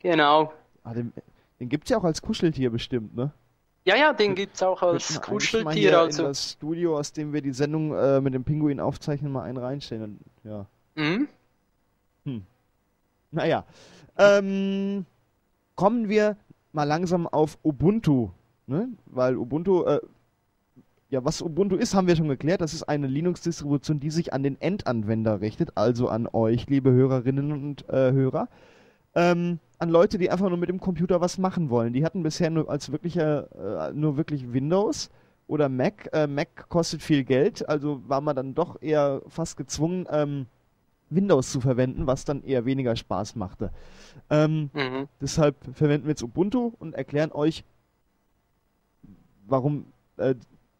[0.00, 0.52] Genau.
[0.82, 1.12] Ah, den
[1.60, 3.32] den gibt es ja auch als Kuscheltier bestimmt, ne?
[3.88, 5.98] Ja, ja, den gibt es auch als Kuscheltier.
[5.98, 6.24] Also.
[6.24, 10.18] das Studio, aus dem wir die Sendung äh, mit dem Pinguin aufzeichnen, mal einen reinstellen.
[10.44, 10.66] Ja.
[10.94, 11.26] Mhm.
[12.26, 12.42] Hm.
[13.30, 13.64] Naja.
[14.18, 15.06] Ähm,
[15.74, 16.36] kommen wir
[16.72, 18.28] mal langsam auf Ubuntu.
[18.66, 18.90] Ne?
[19.06, 20.00] Weil Ubuntu, äh,
[21.08, 22.60] ja, was Ubuntu ist, haben wir schon geklärt.
[22.60, 27.52] Das ist eine Linux-Distribution, die sich an den Endanwender richtet, also an euch, liebe Hörerinnen
[27.52, 28.48] und äh, Hörer
[29.14, 31.92] ähm, an Leute, die einfach nur mit dem Computer was machen wollen.
[31.92, 33.48] Die hatten bisher nur als wirkliche,
[33.90, 35.10] äh, nur wirklich Windows
[35.46, 36.08] oder Mac.
[36.12, 40.46] Äh, Mac kostet viel Geld, also war man dann doch eher fast gezwungen, ähm,
[41.10, 43.70] Windows zu verwenden, was dann eher weniger Spaß machte.
[44.30, 45.08] Ähm, mhm.
[45.20, 47.64] Deshalb verwenden wir jetzt Ubuntu und erklären euch,
[49.46, 49.86] warum,
[50.18, 50.34] äh,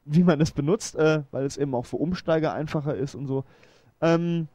[0.05, 3.45] wie man es benutzt, äh, weil es eben auch für Umsteiger einfacher ist und so.
[4.01, 4.49] Ähm,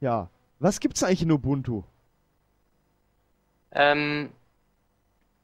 [0.00, 1.82] ja, was gibt es eigentlich in Ubuntu?
[3.74, 4.30] Ähm,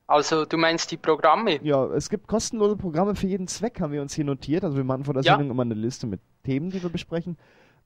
[0.06, 1.60] also du meinst die Programme?
[1.62, 4.64] Ja, es gibt kostenlose Programme für jeden Zweck, haben wir uns hier notiert.
[4.64, 5.34] Also wir machen vor der ja.
[5.34, 7.38] Sendung immer eine Liste mit Themen, die wir besprechen.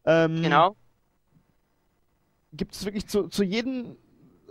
[0.07, 0.75] Ähm, genau.
[2.53, 3.97] Gibt es wirklich zu, zu jedem,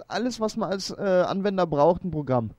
[0.07, 2.51] alles, was man als äh, Anwender braucht, ein Programm?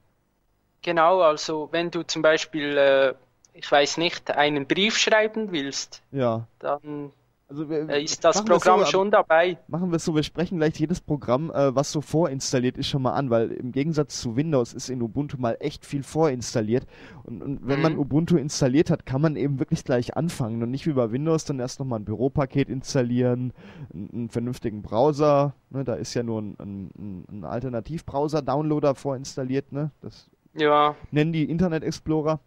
[0.83, 3.15] Genau, also wenn du zum Beispiel, äh,
[3.53, 6.47] ich weiß nicht, einen Brief schreiben willst, ja.
[6.59, 7.13] dann
[7.49, 9.59] also wir, äh, ist das Programm so, schon dabei?
[9.69, 13.03] Machen wir es so, wir sprechen gleich jedes Programm, äh, was so vorinstalliert ist, schon
[13.03, 16.87] mal an, weil im Gegensatz zu Windows ist in Ubuntu mal echt viel vorinstalliert.
[17.23, 17.83] Und, und wenn mhm.
[17.83, 21.45] man Ubuntu installiert hat, kann man eben wirklich gleich anfangen und nicht wie bei Windows
[21.45, 23.53] dann erst nochmal ein Büropaket installieren,
[23.93, 29.91] einen, einen vernünftigen Browser, ne, da ist ja nur ein, ein, ein Alternativbrowser-Downloader vorinstalliert, ne?
[30.01, 30.97] Das ja.
[31.11, 32.41] nennen die Internet Explorer.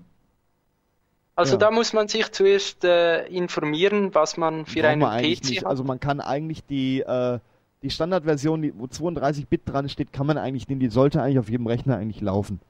[1.36, 1.58] Also ja.
[1.58, 5.58] da muss man sich zuerst äh, informieren, was man für einen PC nicht.
[5.60, 5.66] hat.
[5.66, 7.38] Also man kann eigentlich die, äh,
[7.82, 10.80] die Standardversion, wo 32 Bit dran steht, kann man eigentlich nehmen.
[10.80, 12.60] Die sollte eigentlich auf jedem Rechner eigentlich laufen.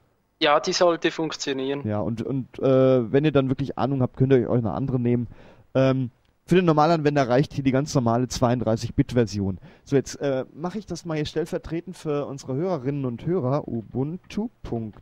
[0.43, 1.87] Ja, die sollte funktionieren.
[1.87, 4.99] Ja, und, und äh, wenn ihr dann wirklich Ahnung habt, könnt ihr euch eine andere
[4.99, 5.29] nehmen.
[5.73, 6.11] Ähm,
[6.45, 9.59] für den Normalanwender reicht hier die ganz normale 32-Bit-Version.
[9.85, 13.69] So, jetzt äh, mache ich das mal hier stellvertretend für unsere Hörerinnen und Hörer.
[13.69, 14.93] Ubuntu.com.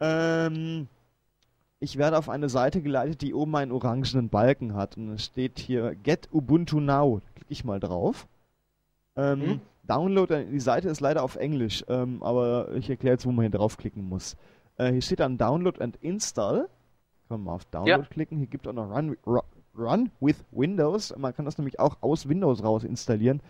[0.00, 0.88] Ähm,
[1.80, 4.98] ich werde auf eine Seite geleitet, die oben einen orangenen Balken hat.
[4.98, 7.22] Und es steht hier Get Ubuntu Now.
[7.34, 8.26] Klicke ich mal drauf.
[9.16, 9.60] Ähm, hm?
[9.86, 13.44] Download, äh, die Seite ist leider auf Englisch, ähm, aber ich erkläre jetzt, wo man
[13.44, 14.36] hier draufklicken muss.
[14.76, 16.68] Äh, hier steht dann Download and Install.
[17.28, 18.08] Kann man mal auf Download ja.
[18.08, 18.38] klicken.
[18.38, 19.16] Hier gibt es auch noch Run,
[19.76, 21.14] Run with Windows.
[21.16, 23.40] Man kann das nämlich auch aus Windows raus installieren.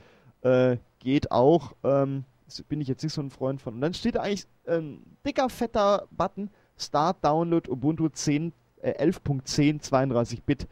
[0.42, 1.72] Äh, geht auch.
[1.84, 2.24] Ähm,
[2.68, 3.74] bin ich jetzt nicht so ein Freund von.
[3.74, 6.50] Und dann steht da eigentlich ein dicker, fetter Button.
[6.78, 10.68] Start Download Ubuntu 10, äh, 11.10 32 Bit.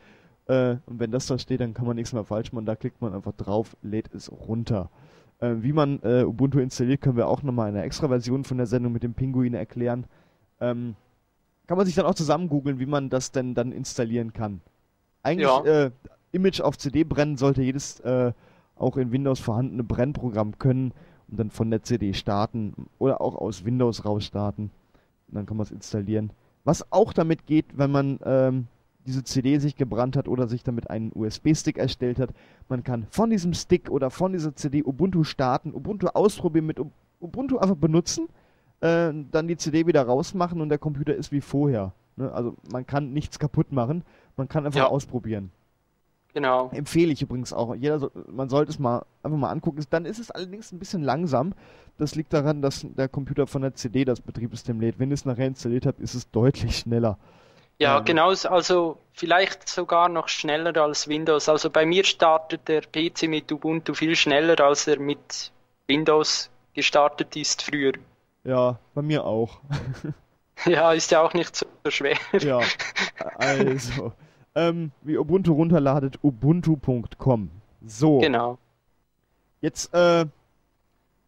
[0.46, 2.66] Äh, und wenn das da steht, dann kann man nichts mehr falsch machen.
[2.66, 4.90] Da klickt man einfach drauf, lädt es runter.
[5.40, 8.56] Äh, wie man äh, Ubuntu installiert, können wir auch nochmal in einer extra Version von
[8.56, 10.06] der Sendung mit dem Pinguin erklären.
[10.60, 10.94] Ähm,
[11.66, 14.60] kann man sich dann auch zusammen googeln, wie man das denn dann installieren kann.
[15.22, 15.64] Eigentlich ja.
[15.64, 15.90] äh,
[16.32, 18.32] Image auf CD brennen sollte jedes äh,
[18.76, 20.92] auch in Windows vorhandene Brennprogramm können
[21.28, 24.70] und dann von der CD starten oder auch aus Windows raus starten.
[25.28, 26.30] Und dann kann man es installieren.
[26.64, 28.66] Was auch damit geht, wenn man ähm,
[29.06, 32.30] diese CD sich gebrannt hat oder sich damit einen USB-Stick erstellt hat.
[32.68, 36.80] Man kann von diesem Stick oder von dieser CD Ubuntu starten, Ubuntu ausprobieren, mit
[37.20, 38.28] Ubuntu einfach benutzen,
[38.80, 41.92] äh, dann die CD wieder rausmachen und der Computer ist wie vorher.
[42.16, 42.32] Ne?
[42.32, 44.04] Also man kann nichts kaputt machen,
[44.36, 44.86] man kann einfach ja.
[44.86, 45.50] ausprobieren.
[46.34, 46.68] Genau.
[46.72, 47.76] Empfehle ich übrigens auch.
[47.76, 49.84] Jeder so, man sollte es mal einfach mal angucken.
[49.90, 51.54] Dann ist es allerdings ein bisschen langsam.
[51.96, 54.98] Das liegt daran, dass der Computer von der CD das Betriebssystem lädt.
[54.98, 57.18] Wenn ihr es nachher installiert habt, ist es deutlich schneller.
[57.78, 61.48] Ja, ähm, genau, also vielleicht sogar noch schneller als Windows.
[61.48, 65.52] Also bei mir startet der PC mit Ubuntu viel schneller, als er mit
[65.86, 67.92] Windows gestartet ist früher.
[68.44, 69.60] Ja, bei mir auch.
[70.66, 72.16] ja, ist ja auch nicht so schwer.
[72.40, 72.60] ja,
[73.36, 74.12] also,
[74.54, 77.50] ähm, wie Ubuntu runterladet, ubuntu.com.
[77.86, 78.18] So.
[78.18, 78.58] Genau.
[79.60, 80.26] Jetzt äh,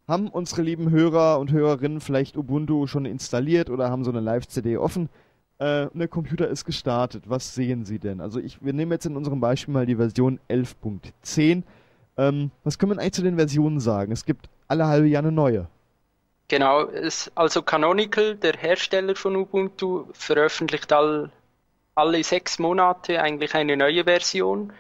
[0.07, 4.77] haben unsere lieben Hörer und Hörerinnen vielleicht Ubuntu schon installiert oder haben so eine Live-CD
[4.77, 5.09] offen.
[5.59, 7.25] Äh, der Computer ist gestartet.
[7.29, 8.21] Was sehen Sie denn?
[8.21, 11.63] Also ich, wir nehmen jetzt in unserem Beispiel mal die Version 11.10.
[12.19, 14.13] Ähm, was können wir eigentlich zu den Versionen sagen?
[14.13, 15.69] Es gibt alle halbe Jahr eine neue.
[16.49, 21.31] Genau, es, also Canonical, der Hersteller von Ubuntu, veröffentlicht all,
[21.95, 24.73] alle sechs Monate eigentlich eine neue Version.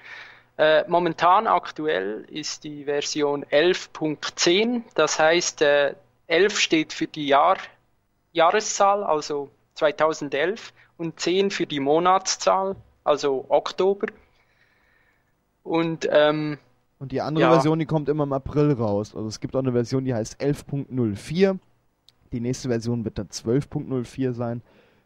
[0.59, 5.95] Äh, momentan aktuell ist die Version 11.10, das heißt äh,
[6.29, 7.57] 11 steht für die Jahr,
[8.33, 14.09] Jahreszahl, also 2011 und 10 für die Monatszahl, also Oktober.
[15.63, 16.59] Und, ähm,
[16.99, 17.53] und die andere ja.
[17.53, 19.15] Version, die kommt immer im April raus.
[19.15, 21.59] Also es gibt auch eine Version, die heißt 11.04.
[22.33, 24.63] Die nächste Version wird dann 12.04 sein.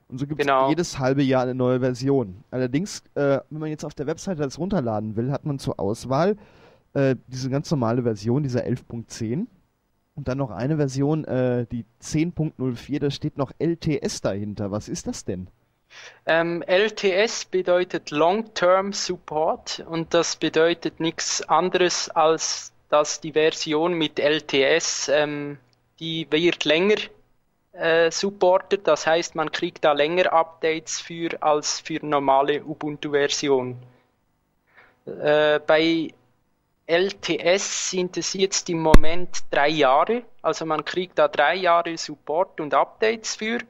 [0.09, 0.69] Und so gibt es genau.
[0.69, 2.43] jedes halbe Jahr eine neue Version.
[2.51, 6.37] Allerdings, äh, wenn man jetzt auf der Webseite das runterladen will, hat man zur Auswahl
[6.95, 9.47] äh, diese ganz normale Version, dieser 11.10
[10.15, 14.71] und dann noch eine Version, äh, die 10.04, da steht noch LTS dahinter.
[14.71, 15.49] Was ist das denn?
[16.27, 24.19] Ähm, LTS bedeutet Long-Term Support und das bedeutet nichts anderes als, dass die Version mit
[24.19, 25.59] LTS, ähm,
[25.99, 26.97] die wird länger
[27.73, 28.87] äh, supportet.
[28.87, 33.77] Das heißt, man kriegt da länger Updates für als für normale Ubuntu-Version.
[35.07, 36.13] Äh, bei
[36.91, 40.25] LTS sind es jetzt im Moment drei Jahre.
[40.43, 43.61] Also man kriegt da drei Jahre Support und Updates für.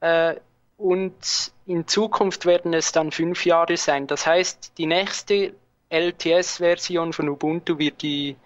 [0.00, 0.36] Äh,
[0.76, 4.06] und in Zukunft werden es dann fünf Jahre sein.
[4.06, 5.54] Das heißt, die nächste
[5.88, 8.36] LTS-Version von Ubuntu wird die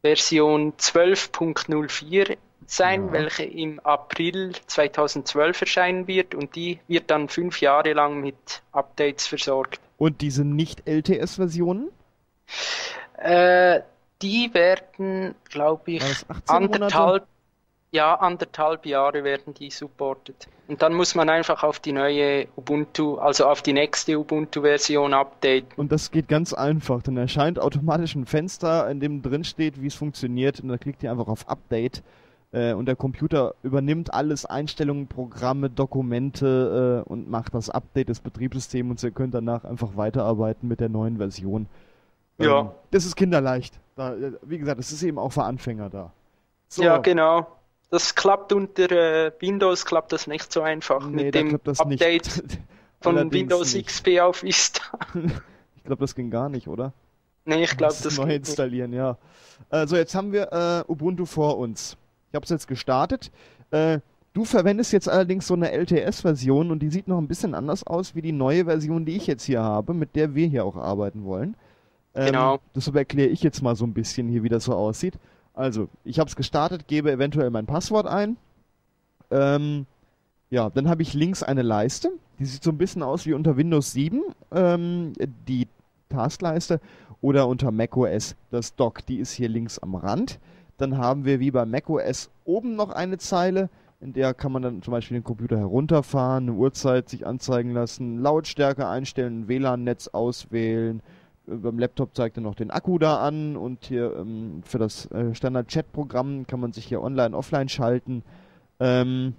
[0.00, 3.12] Version 12.04 sein, ja.
[3.12, 9.26] welche im April 2012 erscheinen wird und die wird dann fünf Jahre lang mit Updates
[9.26, 9.80] versorgt.
[9.98, 11.90] Und diese Nicht-LTS-Versionen?
[13.18, 13.80] Äh,
[14.22, 16.02] die werden, glaube ich,
[16.46, 17.26] anderthalb,
[17.90, 20.48] ja, anderthalb Jahre werden die supported.
[20.68, 25.68] Und dann muss man einfach auf die neue Ubuntu, also auf die nächste Ubuntu-Version updaten.
[25.76, 27.02] Und das geht ganz einfach.
[27.02, 30.60] Dann erscheint automatisch ein Fenster, in dem drin steht, wie es funktioniert.
[30.60, 32.02] Und dann klickt ihr einfach auf Update.
[32.52, 38.20] Äh, und der Computer übernimmt alles, Einstellungen, Programme, Dokumente äh, und macht das Update des
[38.20, 41.66] Betriebssystems und ihr könnt danach einfach weiterarbeiten mit der neuen Version.
[42.40, 42.60] Ja.
[42.60, 43.78] Ähm, das ist kinderleicht.
[43.96, 46.12] Da, äh, wie gesagt, das ist eben auch für Anfänger da.
[46.68, 46.82] So.
[46.82, 47.46] Ja, genau.
[47.90, 52.42] Das klappt unter äh, Windows klappt das nicht so einfach nee, mit dem Update
[53.00, 53.88] von Windows nicht.
[53.88, 54.82] XP auf Vista.
[55.76, 56.92] ich glaube, das ging gar nicht, oder?
[57.44, 58.98] Nee, ich glaube, das, das neu installieren, nicht.
[58.98, 59.18] ja.
[59.70, 61.96] Also jetzt haben wir äh, Ubuntu vor uns.
[62.30, 63.32] Ich habe es jetzt gestartet.
[63.72, 64.00] Äh,
[64.32, 68.14] du verwendest jetzt allerdings so eine LTS-Version und die sieht noch ein bisschen anders aus
[68.14, 71.24] wie die neue Version, die ich jetzt hier habe, mit der wir hier auch arbeiten
[71.24, 71.56] wollen.
[72.14, 72.60] Ähm, genau.
[72.74, 75.14] Deshalb erkläre ich jetzt mal so ein bisschen hier, wie das so aussieht.
[75.54, 78.36] Also, ich habe es gestartet, gebe eventuell mein Passwort ein.
[79.30, 79.86] Ähm,
[80.50, 82.10] ja, dann habe ich links eine Leiste.
[82.38, 85.12] Die sieht so ein bisschen aus wie unter Windows 7, ähm,
[85.46, 85.68] die
[86.08, 86.80] Taskleiste,
[87.20, 89.04] oder unter macOS das Dock.
[89.06, 90.38] Die ist hier links am Rand.
[90.78, 93.68] Dann haben wir wie bei macOS oben noch eine Zeile,
[94.00, 98.18] in der kann man dann zum Beispiel den Computer herunterfahren, eine Uhrzeit sich anzeigen lassen,
[98.18, 101.02] Lautstärke einstellen, WLAN-Netz auswählen,
[101.58, 105.34] beim Laptop zeigt er noch den Akku da an und hier ähm, für das äh,
[105.34, 108.22] Standard-Chat-Programm kann man sich hier online, offline schalten.
[108.78, 109.34] Ähm,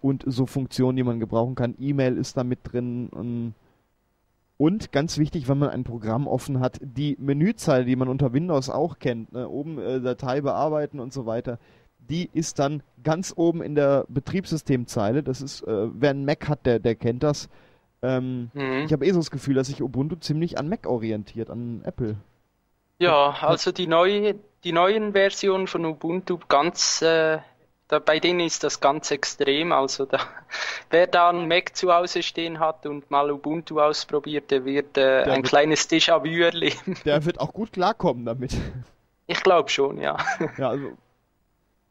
[0.00, 1.74] und so Funktionen, die man gebrauchen kann.
[1.78, 3.10] E-Mail ist da mit drin.
[3.14, 3.54] Ähm,
[4.58, 8.70] Und ganz wichtig, wenn man ein Programm offen hat, die Menüzeile, die man unter Windows
[8.70, 11.58] auch kennt, ne, oben äh, Datei bearbeiten und so weiter,
[11.98, 15.22] die ist dann ganz oben in der Betriebssystemzeile.
[15.22, 17.48] Das ist, äh, wer einen Mac hat, der, der kennt das.
[18.02, 18.84] Ähm, mhm.
[18.84, 22.16] Ich habe eh so das Gefühl, dass sich Ubuntu ziemlich an Mac orientiert, an Apple.
[22.98, 27.38] Ja, also die, neue, die neuen Versionen von Ubuntu ganz, äh,
[27.88, 29.72] da, bei denen ist das ganz extrem.
[29.72, 30.18] Also da,
[30.90, 35.24] wer da einen Mac zu Hause stehen hat und mal Ubuntu ausprobiert, der wird äh,
[35.24, 36.96] der ein wird, kleines Déjà-vu erleben.
[37.04, 38.56] Der wird auch gut klarkommen damit.
[39.26, 40.16] Ich glaube schon, ja.
[40.58, 40.92] Ja, also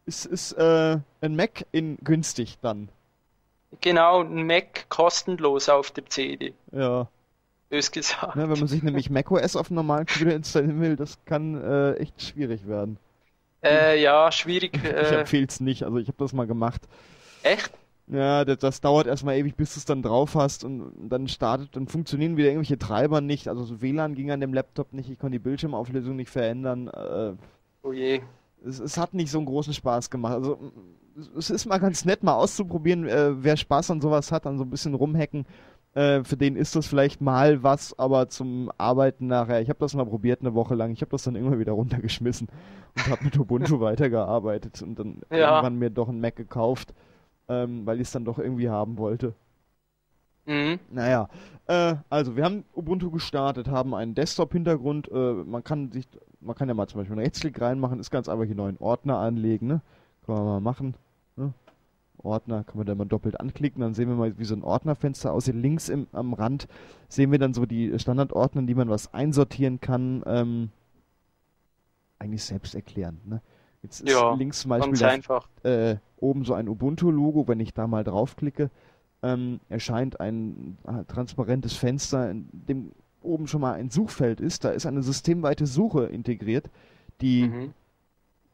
[0.05, 2.89] ist, ist äh, ein Mac in günstig dann.
[3.79, 6.53] Genau, ein Mac kostenlos auf der CD.
[6.71, 7.07] Ja.
[7.69, 8.35] Bös gesagt.
[8.35, 11.93] Ja, wenn man sich nämlich macOS auf einem normalen Computer installieren will, das kann äh,
[11.93, 12.97] echt schwierig werden.
[13.63, 14.73] Äh, ja, schwierig.
[14.83, 15.19] ich äh...
[15.21, 16.81] empfehle es nicht, also ich habe das mal gemacht.
[17.43, 17.71] Echt?
[18.07, 21.73] Ja, das, das dauert erstmal ewig, bis du es dann drauf hast und dann startet,
[21.77, 23.47] dann funktionieren wieder irgendwelche Treiber nicht.
[23.47, 26.89] Also so WLAN ging an dem Laptop nicht, ich konnte die Bildschirmauflösung nicht verändern.
[26.89, 27.33] Äh,
[27.83, 28.21] oh je
[28.65, 30.33] es, es, hat nicht so einen großen Spaß gemacht.
[30.33, 30.71] Also
[31.37, 34.63] es ist mal ganz nett, mal auszuprobieren, äh, wer Spaß an sowas hat, an so
[34.63, 35.45] ein bisschen rumhacken.
[35.93, 39.93] Äh, für den ist das vielleicht mal was, aber zum Arbeiten nachher, ich habe das
[39.93, 42.47] mal probiert eine Woche lang, ich habe das dann immer wieder runtergeschmissen
[42.95, 45.55] und habe mit Ubuntu weitergearbeitet und dann ja.
[45.55, 46.93] irgendwann mir doch einen Mac gekauft,
[47.49, 49.33] ähm, weil ich es dann doch irgendwie haben wollte.
[50.45, 50.79] Mhm.
[50.89, 51.27] Naja,
[51.67, 55.11] äh, also wir haben Ubuntu gestartet, haben einen Desktop-Hintergrund.
[55.11, 56.07] Äh, man kann sich,
[56.39, 59.17] man kann ja mal zum Beispiel einen Rechtsklick reinmachen, ist ganz einfach hier neuen Ordner
[59.17, 59.81] anlegen, ne?
[60.25, 60.95] Kann man mal machen.
[61.35, 61.53] Ne?
[62.23, 65.33] Ordner kann man da mal doppelt anklicken, dann sehen wir mal, wie so ein Ordnerfenster
[65.33, 65.55] aussieht.
[65.55, 66.67] Links im, am Rand
[67.07, 70.23] sehen wir dann so die Standardordner, die man was einsortieren kann.
[70.27, 70.69] Ähm,
[72.19, 73.19] eigentlich selbst erklären.
[73.25, 73.41] Ne?
[73.81, 77.87] Jetzt ist ja, links zum Beispiel das, äh, oben so ein Ubuntu-Logo, wenn ich da
[77.87, 78.69] mal draufklicke
[79.23, 82.91] ähm, erscheint ein äh, transparentes Fenster, in dem
[83.21, 84.63] oben schon mal ein Suchfeld ist.
[84.63, 86.69] Da ist eine systemweite Suche integriert,
[87.21, 87.73] die mhm.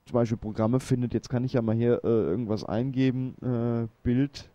[0.08, 1.14] Zum Beispiel Programme findet.
[1.14, 4.49] Jetzt kann ich ja mal hier äh, irgendwas eingeben, äh, Bild.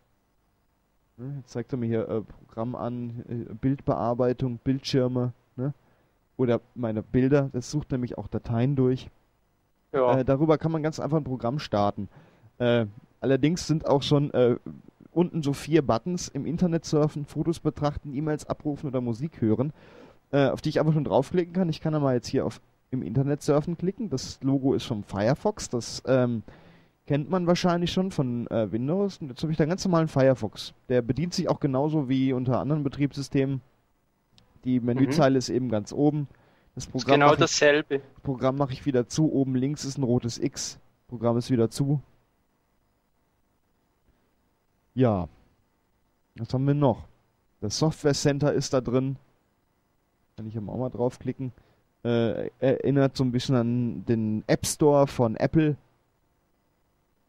[1.17, 1.37] Ne?
[1.39, 5.33] Jetzt zeigt er mir hier äh, Programm an, äh, Bildbearbeitung, Bildschirme.
[5.57, 5.75] Ne?
[6.37, 7.51] Oder meine Bilder.
[7.53, 9.11] Das sucht nämlich auch Dateien durch.
[9.93, 10.19] Ja.
[10.19, 12.09] Äh, darüber kann man ganz einfach ein Programm starten.
[13.21, 14.31] allerdings sind auch schon
[15.13, 19.73] unten so vier Buttons im Internet surfen, Fotos betrachten, E-Mails abrufen oder Musik hören,
[20.31, 21.69] äh, auf die ich einfach schon draufklicken kann.
[21.69, 22.61] Ich kann dann mal jetzt hier auf
[22.93, 24.11] im Internet surfen klicken.
[24.11, 26.43] Das Logo ist vom Firefox, das ähm,
[27.07, 29.19] kennt man wahrscheinlich schon von äh, Windows.
[29.19, 30.75] Und jetzt habe ich da ganz normalen Firefox.
[30.89, 33.61] Der bedient sich auch genauso wie unter anderen Betriebssystemen.
[34.65, 35.39] Die Menüzeile mhm.
[35.39, 36.29] ist eben ganz oben.
[36.75, 37.99] Das Programm genau dasselbe.
[37.99, 39.33] Das Programm mache ich wieder zu.
[39.33, 40.79] Oben links ist ein rotes X.
[41.09, 42.01] Programm ist wieder zu.
[44.95, 45.29] Ja.
[46.37, 47.09] Was haben wir noch?
[47.61, 49.17] Das Software Center ist da drin.
[50.37, 51.53] Kann ich auch mal draufklicken.
[52.05, 55.77] Äh, erinnert so ein bisschen an den App Store von Apple.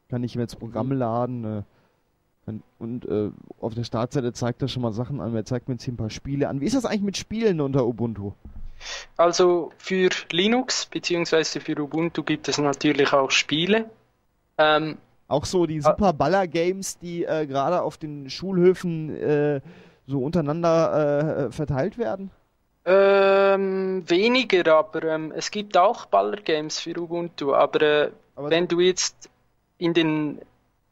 [0.09, 0.99] Kann ich mir jetzt Programme mhm.
[0.99, 1.43] laden.
[1.43, 1.63] Äh,
[2.79, 5.33] und äh, auf der Startseite zeigt er schon mal Sachen an.
[5.35, 6.59] Er zeigt mir jetzt hier ein paar Spiele an.
[6.59, 8.33] Wie ist das eigentlich mit Spielen unter Ubuntu?
[9.15, 11.59] Also für Linux bzw.
[11.59, 13.89] für Ubuntu gibt es natürlich auch Spiele.
[14.57, 14.97] Ähm,
[15.27, 15.91] auch so die ah.
[15.91, 19.61] super Baller-Games, die äh, gerade auf den Schulhöfen äh,
[20.05, 22.29] so untereinander äh, verteilt werden?
[22.85, 27.53] Ähm, weniger, aber ähm, es gibt auch Baller-Games für Ubuntu.
[27.53, 29.29] Aber, äh, aber wenn du jetzt
[29.77, 30.41] in den,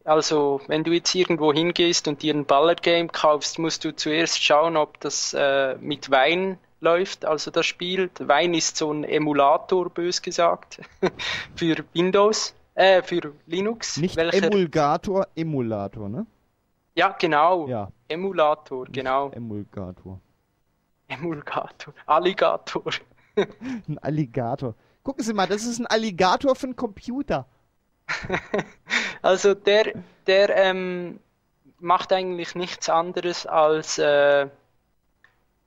[0.05, 4.77] also wenn du jetzt irgendwo hingehst und dir ein Baller-Game kaufst, musst du zuerst schauen,
[4.77, 8.09] ob das äh, mit Wein läuft, also das Spiel.
[8.19, 10.81] Wein ist so ein Emulator, bös gesagt,
[11.55, 12.55] für Windows.
[12.73, 13.97] Äh, für Linux.
[13.97, 14.47] Nicht welcher...
[14.47, 16.25] Emulgator, Emulator, ne?
[16.95, 17.67] Ja, genau.
[17.67, 17.91] Ja.
[18.07, 19.29] Emulator, Nicht genau.
[19.31, 20.19] Emulgator.
[21.11, 21.93] Emulgator.
[22.05, 22.91] Alligator.
[23.35, 24.75] ein Alligator.
[25.03, 27.45] Gucken Sie mal, das ist ein Alligator für einen Computer.
[29.21, 29.93] also der,
[30.27, 31.19] der ähm,
[31.79, 34.47] macht eigentlich nichts anderes als äh,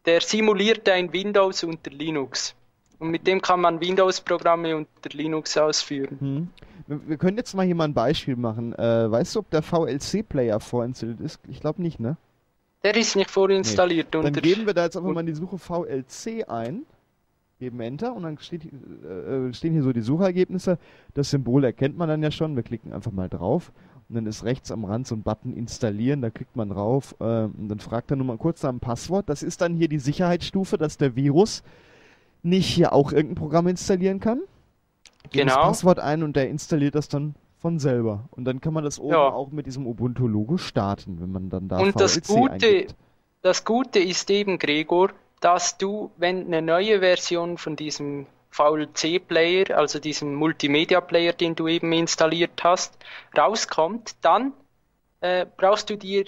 [0.06, 2.54] der simuliert ein Windows unter Linux.
[2.98, 6.18] Und mit dem kann man Windows-Programme unter Linux ausführen.
[6.20, 6.48] Hm.
[6.86, 8.74] Wir können jetzt mal hier mal ein Beispiel machen.
[8.74, 11.40] Äh, weißt du, ob der VLC-Player vorinstalliert ist?
[11.48, 12.16] Ich glaube nicht, ne?
[12.84, 14.08] Der ist nicht vorinstalliert.
[14.14, 14.22] Nee.
[14.22, 16.82] Dann geben wir da jetzt einfach mal in die Suche VLC ein,
[17.58, 20.78] geben Enter und dann steht, äh, stehen hier so die Suchergebnisse.
[21.14, 22.54] Das Symbol erkennt man dann ja schon.
[22.54, 23.72] Wir klicken einfach mal drauf
[24.08, 26.20] und dann ist rechts am Rand so ein Button installieren.
[26.20, 29.28] Da klickt man drauf äh, und dann fragt er nur mal kurz nach dem Passwort.
[29.28, 31.62] Das ist dann hier die Sicherheitsstufe, dass der Virus
[32.42, 34.40] nicht hier auch irgendein Programm installieren kann
[35.32, 35.54] genau.
[35.54, 38.28] das Passwort ein und der installiert das dann von selber.
[38.30, 39.32] Und dann kann man das oben ja.
[39.32, 42.94] auch mit diesem Ubuntu-Logo starten, wenn man dann da Und VLC das Gute, eingibt.
[43.40, 49.98] das Gute ist eben, Gregor, dass du, wenn eine neue Version von diesem VLC-Player, also
[49.98, 52.98] diesem Multimedia-Player, den du eben installiert hast,
[53.34, 54.52] rauskommt, dann
[55.22, 56.26] äh, brauchst du dir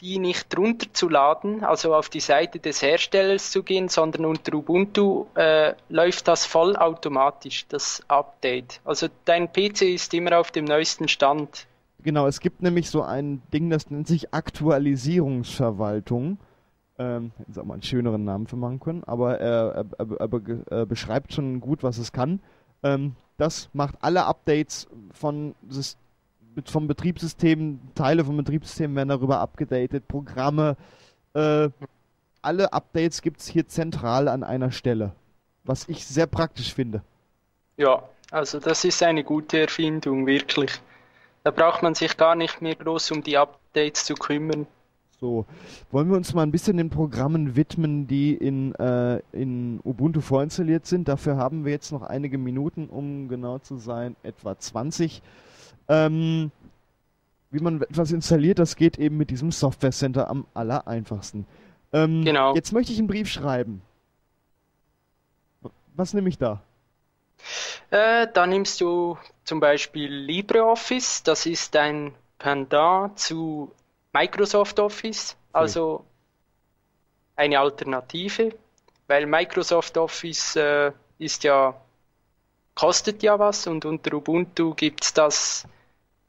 [0.00, 5.74] die nicht runterzuladen, also auf die Seite des Herstellers zu gehen, sondern unter Ubuntu äh,
[5.88, 8.80] läuft das vollautomatisch, das Update.
[8.84, 11.66] Also dein PC ist immer auf dem neuesten Stand.
[12.00, 16.38] Genau, es gibt nämlich so ein Ding, das nennt sich Aktualisierungsverwaltung.
[17.00, 20.28] Ähm, hätten auch mal einen schöneren Namen für machen können, aber er, er, er,
[20.70, 22.40] er beschreibt schon gut, was es kann.
[22.82, 26.07] Ähm, das macht alle Updates von Systemen
[26.66, 30.76] vom Betriebssystem, Teile vom Betriebssystem werden darüber abgedatet, Programme,
[31.34, 31.68] äh,
[32.42, 35.12] alle Updates gibt es hier zentral an einer Stelle,
[35.64, 37.02] was ich sehr praktisch finde.
[37.76, 40.72] Ja, also das ist eine gute Erfindung, wirklich.
[41.44, 44.66] Da braucht man sich gar nicht mehr groß um die Updates zu kümmern.
[45.20, 45.46] So,
[45.90, 50.86] wollen wir uns mal ein bisschen den Programmen widmen, die in, äh, in Ubuntu vorinstalliert
[50.86, 51.08] sind.
[51.08, 55.20] Dafür haben wir jetzt noch einige Minuten, um genau zu sein, etwa 20.
[55.88, 56.50] Ähm,
[57.50, 61.46] wie man etwas installiert, das geht eben mit diesem Software Center am aller einfachsten.
[61.92, 62.54] Ähm, genau.
[62.54, 63.82] Jetzt möchte ich einen Brief schreiben.
[65.94, 66.62] Was nehme ich da?
[67.90, 71.22] Äh, da nimmst du zum Beispiel LibreOffice.
[71.22, 73.72] Das ist ein Pendant zu
[74.12, 76.04] Microsoft Office, also
[77.36, 78.54] eine Alternative,
[79.06, 81.74] weil Microsoft Office äh, ist ja
[82.74, 85.66] kostet ja was und unter Ubuntu gibt es das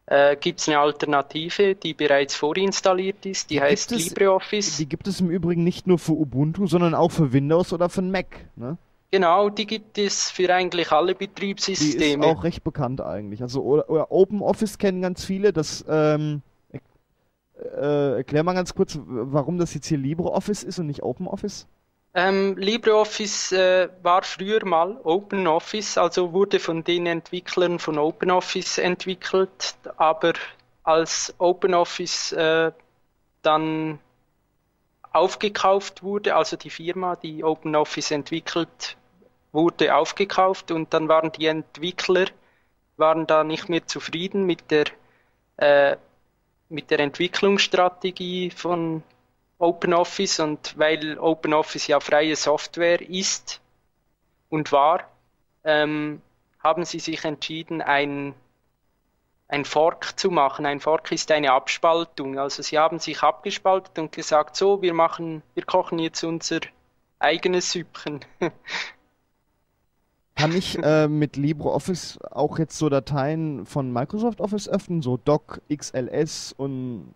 [0.09, 4.77] äh, gibt es eine Alternative, die bereits vorinstalliert ist, die, die heißt es, LibreOffice.
[4.77, 8.01] Die gibt es im Übrigen nicht nur für Ubuntu, sondern auch für Windows oder für
[8.01, 8.47] Mac.
[8.55, 8.77] Ne?
[9.11, 12.25] Genau, die gibt es für eigentlich alle Betriebssysteme.
[12.25, 13.43] Die ist auch recht bekannt eigentlich.
[13.43, 15.53] Also oder, oder OpenOffice kennen ganz viele.
[15.53, 16.41] Das ähm,
[17.59, 21.67] äh, erklär mal ganz kurz, warum das jetzt hier LibreOffice ist und nicht OpenOffice.
[22.21, 29.75] Ähm, LibreOffice äh, war früher mal OpenOffice, also wurde von den Entwicklern von OpenOffice entwickelt,
[29.95, 30.33] aber
[30.83, 32.73] als OpenOffice äh,
[33.41, 33.99] dann
[35.13, 38.97] aufgekauft wurde, also die Firma, die OpenOffice entwickelt,
[39.53, 42.25] wurde aufgekauft und dann waren die Entwickler
[42.97, 44.87] waren da nicht mehr zufrieden mit der
[45.55, 45.95] äh,
[46.67, 49.03] mit der Entwicklungsstrategie von
[49.59, 53.61] OpenOffice und weil OpenOffice ja freie Software ist
[54.49, 55.03] und war,
[55.63, 56.21] ähm,
[56.63, 58.33] haben sie sich entschieden, ein,
[59.47, 60.65] ein Fork zu machen.
[60.65, 62.39] Ein Fork ist eine Abspaltung.
[62.39, 66.61] Also sie haben sich abgespaltet und gesagt, so, wir machen, wir kochen jetzt unser
[67.19, 68.21] eigenes Süppchen.
[70.35, 75.61] Kann ich äh, mit LibreOffice auch jetzt so Dateien von Microsoft Office öffnen, so Doc,
[75.69, 77.13] XLS und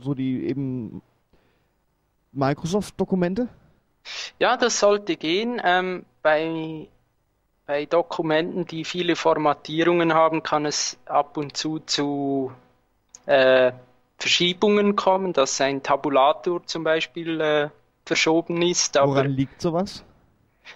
[0.00, 1.02] so die eben
[2.32, 3.48] Microsoft-Dokumente?
[4.38, 5.60] Ja, das sollte gehen.
[5.64, 6.88] Ähm, bei,
[7.66, 12.52] bei Dokumenten, die viele Formatierungen haben, kann es ab und zu zu
[13.26, 13.72] äh,
[14.18, 17.68] Verschiebungen kommen, dass ein Tabulator zum Beispiel äh,
[18.06, 18.94] verschoben ist.
[18.96, 20.04] Woran liegt sowas?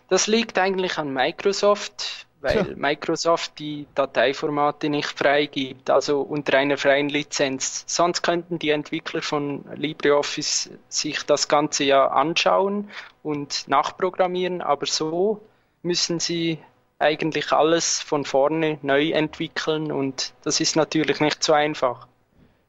[0.09, 2.74] Das liegt eigentlich an Microsoft weil Tja.
[2.76, 7.84] Microsoft die Dateiformate nicht freigibt, also unter einer freien Lizenz.
[7.87, 12.91] Sonst könnten die Entwickler von LibreOffice sich das Ganze ja anschauen
[13.22, 15.41] und nachprogrammieren, aber so
[15.82, 16.59] müssen sie
[16.99, 22.07] eigentlich alles von vorne neu entwickeln und das ist natürlich nicht so einfach.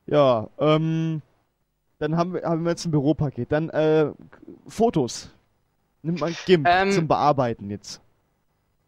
[0.06, 1.22] Ja, ähm,
[2.00, 3.52] dann haben wir, haben wir jetzt ein Büropaket.
[3.52, 4.12] Dann äh,
[4.68, 5.30] Fotos.
[6.04, 8.02] Nimmt man GIMP ähm, zum Bearbeiten jetzt.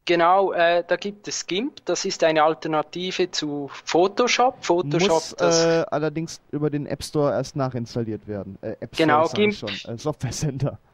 [0.10, 4.56] Genau, äh, da gibt es GIMP, das ist eine Alternative zu Photoshop.
[4.66, 8.58] Photoshop Muss das, äh, allerdings über den App Store erst nachinstalliert werden.
[8.62, 9.54] Äh, App Store genau, GIMP.
[9.54, 10.80] Schon, äh, Software Center.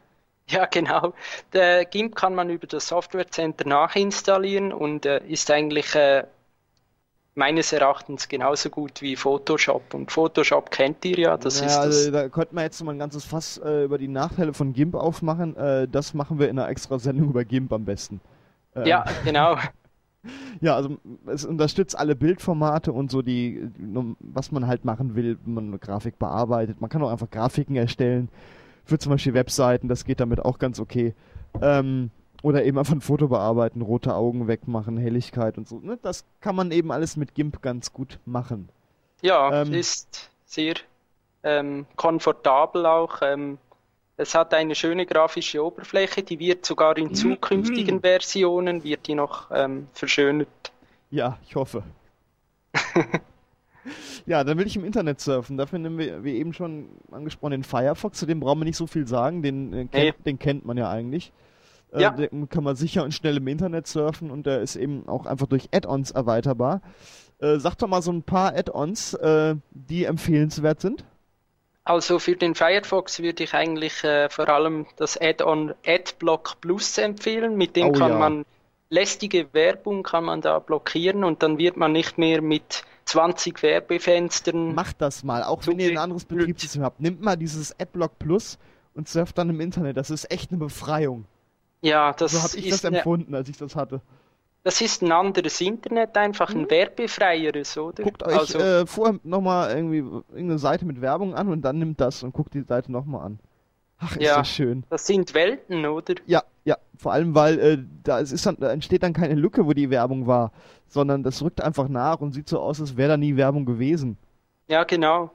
[0.48, 1.14] Ja, genau.
[1.54, 6.24] Der GIMP kann man über das Software Center nachinstallieren und äh, ist eigentlich äh,
[7.34, 9.96] meines Erachtens genauso gut wie Photoshop.
[9.96, 13.00] Und Photoshop kennt ihr ja, das ja, ist also, Da könnte man jetzt mal ein
[13.00, 15.56] ganzes Fass äh, über die Nachteile von GIMP aufmachen.
[15.56, 18.22] Äh, das machen wir in einer extra Sendung über GIMP am besten.
[18.76, 19.58] Ähm, ja, genau.
[20.60, 20.98] Ja, also
[21.28, 23.70] es unterstützt alle Bildformate und so die,
[24.20, 26.82] was man halt machen will, wenn man eine Grafik bearbeitet.
[26.82, 28.30] Man kann auch einfach Grafiken erstellen
[28.86, 31.14] für zum Beispiel Webseiten, das geht damit auch ganz okay.
[31.62, 32.10] Ähm,
[32.44, 35.80] oder eben einfach ein Foto bearbeiten, rote Augen wegmachen, Helligkeit und so.
[35.80, 35.98] Ne?
[36.02, 38.70] Das kann man eben alles mit GIMP ganz gut machen.
[39.22, 40.76] Ja, ähm, ist sehr
[41.44, 43.22] ähm, komfortabel auch.
[43.22, 43.58] Ähm,
[44.18, 47.16] es hat eine schöne grafische Oberfläche, die wird sogar in mhm.
[47.16, 50.48] zukünftigen Versionen wird die noch ähm, verschönert.
[51.10, 51.84] Ja, ich hoffe.
[54.26, 55.58] ja, dann will ich im Internet surfen.
[55.58, 58.18] Dafür nehmen wir, wie eben schon angesprochen, den Firefox.
[58.18, 59.42] Zu dem brauchen wir nicht so viel sagen.
[59.44, 60.14] Den, äh, kennt, Nee.
[60.26, 61.32] den kennt man ja eigentlich.
[61.92, 62.12] Äh, Ja.
[62.12, 65.48] Den kann man sicher und schnell im Internet surfen und der ist eben auch einfach
[65.48, 66.82] durch Add-ons erweiterbar.
[67.40, 71.06] Äh, sag doch mal so ein paar Add-ons, äh, die empfehlenswert sind.
[71.86, 77.56] Also für den Firefox würde ich eigentlich äh, vor allem das Add-on Adblock Plus empfehlen.
[77.58, 78.18] Mit dem Oh kann ja.
[78.18, 78.46] man
[78.90, 84.74] lästige Werbung kann man da blockieren und dann wird man nicht mehr mit 20 Werbefenstern.
[84.74, 86.26] Macht das mal, auch wenn ihr ein anderes.
[86.26, 87.00] Betriebssystem habt.
[87.02, 88.58] Nimmt mal dieses Adblock Plus
[88.96, 89.98] und surft dann im Internet.
[89.98, 91.26] Das ist echt eine Befreiung.
[91.82, 94.02] Ja, das So habe ich das empfunden, als ich das hatte.
[94.66, 98.04] Das ist ein anderes Internet, einfach ein werbefreieres, oder?
[98.04, 102.02] Guckt euch also, äh, vorher nochmal irgendwie irgendeine Seite mit Werbung an und dann nimmt
[102.02, 103.40] das und guckt die Seite nochmal an.
[104.00, 104.38] Ach, ist Ja.
[104.38, 104.84] das schön.
[104.90, 106.16] das sind Welten, oder?
[106.26, 109.68] Ja, ja, vor allem, weil äh, da, es ist dann, da entsteht dann keine Lücke,
[109.68, 110.52] wo die Werbung war,
[110.88, 114.18] sondern das rückt einfach nach und sieht so aus, als wäre da nie Werbung gewesen.
[114.68, 115.30] Ja, genau.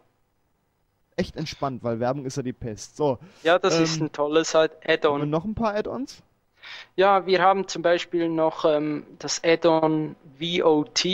[1.15, 2.97] Echt entspannt, weil Werbung ist ja die Pest.
[2.97, 5.31] So, Ja, das ist Ähm, ein tolles Add-on.
[5.31, 6.21] noch ein paar Add-ons?
[6.97, 11.05] Ja, wir haben zum Beispiel noch ähm, das Add-on VOT,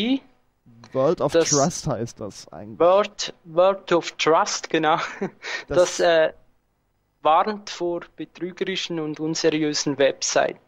[0.93, 2.79] World of Das- Trust heißt das eigentlich.
[2.81, 4.97] Word, Word of Trust, genau.
[5.69, 6.33] Das- Das, äh,
[7.23, 10.61] warnt vor betrügerischen und unseriösen Webseiten.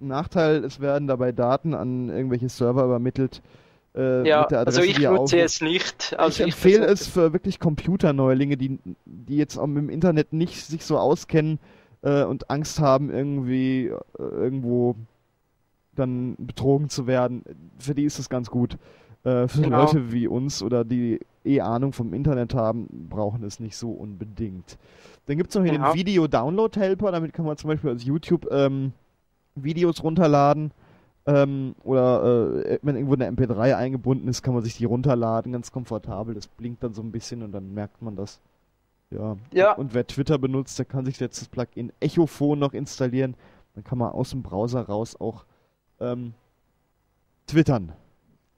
[0.00, 3.42] Nachteil, es werden dabei Daten an irgendwelche Server übermittelt.
[3.94, 6.18] Äh, Ja, mit der Adresse, also ich nutze es nicht.
[6.18, 10.64] Also ich empfehle versuche- es für wirklich Computerneulinge, die, die jetzt auch im Internet nicht
[10.64, 11.58] sich so auskennen
[12.02, 14.94] äh, und Angst haben, irgendwie äh, irgendwo
[15.96, 17.42] dann betrogen zu werden.
[17.78, 18.74] Für die ist es ganz gut.
[19.24, 19.82] Äh, für Genau.
[19.82, 24.78] Leute wie uns oder die eh Ahnung vom Internet haben, brauchen es nicht so unbedingt.
[25.26, 25.92] Dann gibt es noch hier Genau.
[25.92, 28.92] den Video-Download-Helper, damit kann man zum Beispiel aus YouTube ähm,
[29.54, 30.70] Videos runterladen.
[31.26, 35.70] Ähm, oder äh, wenn irgendwo eine MP3 eingebunden ist, kann man sich die runterladen, ganz
[35.70, 36.34] komfortabel.
[36.34, 38.40] Das blinkt dann so ein bisschen und dann merkt man das.
[39.10, 39.36] Ja.
[39.52, 39.72] Ja.
[39.72, 43.34] Und wer Twitter benutzt, der kann sich jetzt das Plugin Echophon noch installieren.
[43.74, 45.44] Dann kann man aus dem Browser raus auch
[46.00, 46.34] ähm,
[47.46, 47.92] twittern.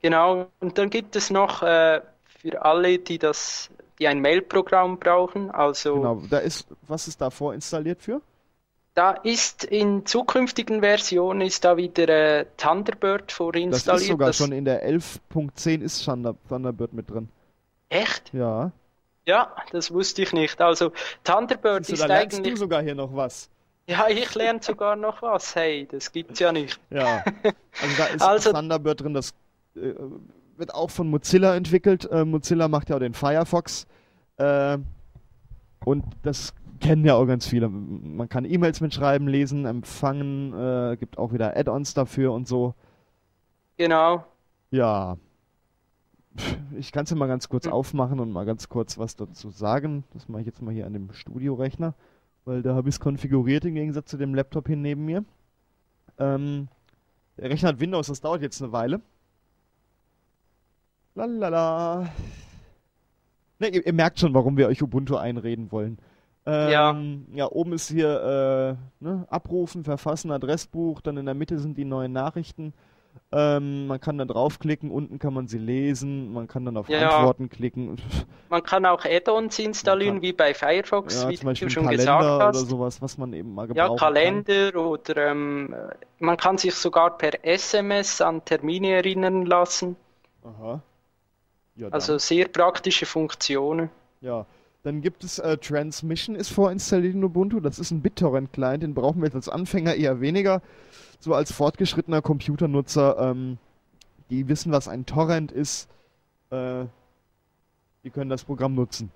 [0.01, 2.01] Genau, und dann gibt es noch äh,
[2.41, 6.23] für alle, die das, die ein Mail-Programm brauchen, also Genau.
[6.29, 8.21] Da ist, was ist da vorinstalliert für?
[8.95, 14.03] da ist in zukünftigen Versionen ist da wieder äh, Thunderbird Das vorinstalliert.
[14.03, 17.31] ist sogar Das- schon in der 11.10 ist Thunder, Thunderbird mit drin.
[17.89, 18.35] Echt?
[18.35, 18.71] Ja.
[19.27, 20.61] Ja, das wusste ich nicht.
[20.61, 20.93] Also
[21.25, 22.59] Thunderbird du, ist da lernst du eigentlich.
[22.59, 23.49] sogar hier noch was.
[23.87, 25.55] Ja, ich lerne sogar noch was.
[25.55, 26.81] Hey, das gibt's ja nicht.
[26.91, 27.25] Ja.
[27.81, 29.31] Also da ist Also- Thunderbird drin, das
[29.77, 29.93] äh,
[30.57, 32.09] wird auch von Mozilla entwickelt.
[32.11, 33.87] Äh, Mozilla macht ja auch den Firefox.
[34.39, 34.79] Äh,
[35.85, 37.68] und das kennen ja auch ganz viele.
[37.68, 40.53] Man kann E-Mails mitschreiben, lesen, empfangen,
[40.93, 42.75] äh, gibt auch wieder Add-ons dafür und so.
[43.77, 44.25] Genau.
[44.70, 45.16] Ja.
[46.78, 47.72] Ich kann es ja mal ganz kurz Hm.
[47.72, 50.05] aufmachen und mal ganz kurz was dazu sagen.
[50.14, 51.95] Das mache ich jetzt mal hier an dem Studiorechner,
[52.45, 55.24] weil da habe ich es konfiguriert im Gegensatz zu dem Laptop hier neben mir.
[56.18, 56.68] Ähm,
[57.37, 59.01] der Rechner hat Windows, das dauert jetzt eine Weile.
[61.14, 62.09] Lalala.
[63.59, 65.99] Ne, ihr, ihr merkt schon, warum wir euch Ubuntu einreden wollen.
[66.45, 67.47] Ähm, ja.
[67.47, 72.12] oben ist hier äh, ne, Abrufen, Verfassen, Adressbuch, dann in der Mitte sind die neuen
[72.12, 72.72] Nachrichten.
[73.35, 77.17] Ähm, man kann da draufklicken, unten kann man sie lesen, man kann dann auf Ja.
[77.17, 77.97] Antworten klicken.
[78.51, 82.23] Man kann auch Add-ons installieren, kann- wie bei Firefox, Ja, wie du schon Kalender gesagt
[82.25, 82.69] oder hast.
[82.69, 84.15] sowas, was man eben mal Ja, gebrauchen kann.
[84.15, 85.75] Kalender oder ähm,
[86.19, 89.97] man kann sich sogar per SMS an Termine erinnern lassen.
[90.45, 90.83] Aha.
[91.77, 91.93] Ja, dann.
[91.95, 93.89] Also sehr praktische Funktionen.
[94.21, 94.45] Ja,
[94.83, 97.61] dann gibt es äh, Transmission ist vorinstalliert in Ubuntu.
[97.61, 100.61] Das ist ein BitTorrent-Client, den brauchen wir jetzt als Anfänger eher weniger.
[101.20, 103.59] So als fortgeschrittener Computernutzer, ähm,
[104.30, 105.89] die wissen, was ein Torrent ist,
[106.51, 106.85] äh,
[108.05, 109.11] die können das Programm nutzen.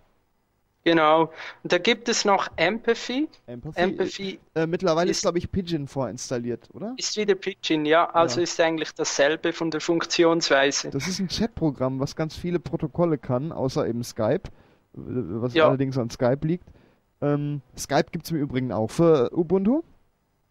[0.85, 1.33] Genau.
[1.65, 3.29] Und da gibt es noch Empathy.
[3.49, 3.81] Empathy.
[3.81, 6.95] Empathy Äh, mittlerweile ist, ist- glaube ich, Pidgin vorinstalliert, oder?
[6.97, 8.45] ist wieder Pidgin, ja, also Ja.
[8.45, 10.91] ist eigentlich dasselbe von der Funktionsweise.
[10.91, 14.49] Das ist ein Chatprogramm, was ganz viele Protokolle kann, außer eben Skype,
[14.97, 15.69] was Ja.
[15.69, 16.65] allerdings an Skype liegt.
[17.23, 19.83] Ähm, Skype gibt es im Übrigen auch für Ubuntu.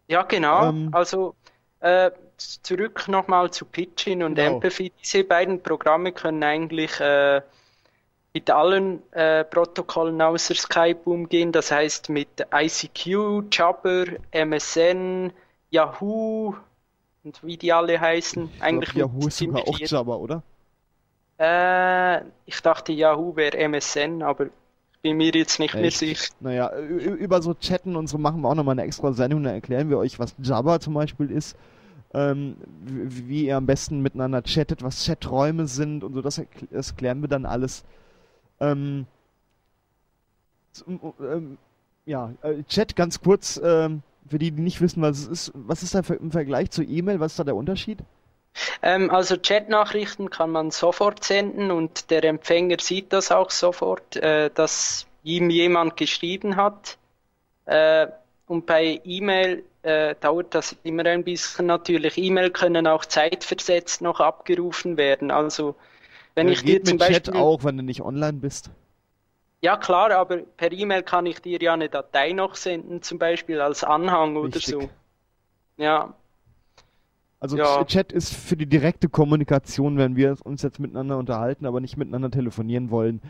[0.08, 0.68] Ja, genau.
[0.68, 1.34] Ähm, Also
[1.80, 4.54] äh, zurück nochmal zu Pidgin und Genau.
[4.56, 4.92] Empathy.
[5.02, 7.40] Diese beiden Programme können eigentlich äh,
[8.34, 11.52] mit allen äh, Protokollen außer Skype umgehen.
[11.52, 15.32] Das heißt mit ICQ, Jabber, MSN,
[15.70, 16.54] Yahoo
[17.24, 18.50] und wie die alle heißen.
[18.54, 20.42] Ich Eigentlich glaube, mit Yahoo ist sogar auch Java, oder?
[21.38, 25.98] Äh, ich dachte Yahoo wäre MSN, aber ich bin mir jetzt nicht mehr Echt?
[25.98, 26.32] sicher.
[26.40, 29.90] Naja, über so Chatten und so machen wir auch nochmal eine extra Sendung, da erklären
[29.90, 31.56] wir euch, was Java zum Beispiel ist.
[32.14, 37.20] ähm, wie ihr am besten miteinander chattet, was Chaträume sind und so, das, das klären
[37.20, 37.84] wir dann alles.
[38.60, 39.06] Ähm,
[41.20, 41.58] ähm,
[42.06, 45.82] ja, äh, Chat ganz kurz, ähm, für die, die nicht wissen, was es ist, was
[45.82, 47.98] ist da im Vergleich zur E-Mail, was ist da der Unterschied?
[48.82, 54.50] Ähm, also Chatnachrichten kann man sofort senden und der Empfänger sieht das auch sofort, äh,
[54.54, 56.98] dass ihm jemand geschrieben hat.
[57.66, 58.06] Äh,
[58.46, 62.16] und bei E-Mail äh, dauert das immer ein bisschen natürlich.
[62.16, 65.30] E-Mail können auch zeitversetzt noch abgerufen werden.
[65.30, 65.74] Also
[66.34, 68.70] wenn ja, ich dir zum Beispiel Chat auch, wenn du nicht online bist.
[69.62, 73.60] Ja klar, aber per E-Mail kann ich dir ja eine Datei noch senden, zum Beispiel
[73.60, 74.74] als Anhang Richtig.
[74.74, 74.90] oder so.
[75.76, 76.14] Ja.
[77.38, 77.84] Also ja.
[77.84, 82.30] Chat ist für die direkte Kommunikation, wenn wir uns jetzt miteinander unterhalten, aber nicht miteinander
[82.30, 83.20] telefonieren wollen.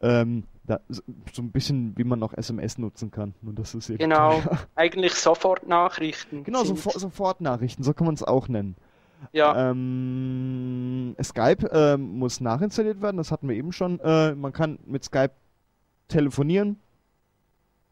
[0.00, 1.02] Ähm, da, so
[1.42, 3.34] ein bisschen, wie man auch SMS nutzen kann.
[3.42, 4.42] Und das ist genau,
[4.74, 6.44] eigentlich Sofortnachrichten.
[6.44, 8.76] Genau, Sofort, Sofortnachrichten, so kann man es auch nennen.
[9.32, 9.70] Ja.
[9.70, 14.00] Ähm, Skype äh, muss nachinstalliert werden, das hatten wir eben schon.
[14.00, 15.32] Äh, man kann mit Skype
[16.08, 16.78] telefonieren,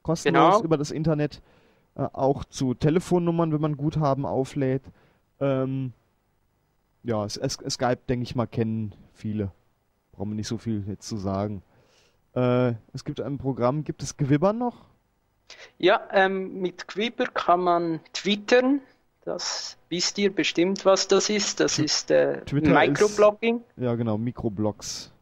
[0.02, 0.64] kostenlos genau.
[0.64, 1.40] über das Internet,
[1.94, 4.82] äh, auch zu Telefonnummern, wenn man Guthaben auflädt.
[5.40, 5.92] Ähm,
[7.02, 9.50] ja, Skype, denke ich mal, kennen viele.
[10.12, 11.62] Brauchen wir nicht so viel jetzt zu sagen.
[12.34, 14.86] Äh, es gibt ein Programm, gibt es Gwibber noch?
[15.78, 18.80] Ja, ähm, mit Gwibber kann man twittern.
[19.24, 21.60] Das wisst ihr bestimmt, was das ist.
[21.60, 23.58] Das ist äh, Microblogging.
[23.58, 25.12] Ist, ja, genau, Mikroblogs.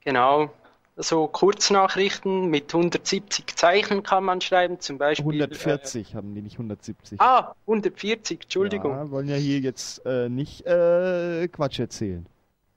[0.00, 0.50] Genau
[0.98, 5.42] so Kurznachrichten mit 170 Zeichen kann man schreiben, zum Beispiel.
[5.42, 7.20] 140 äh, haben die nicht 170.
[7.20, 8.92] Ah, 140, Entschuldigung.
[8.92, 12.26] Ja, wollen ja hier jetzt äh, nicht äh, Quatsch erzählen.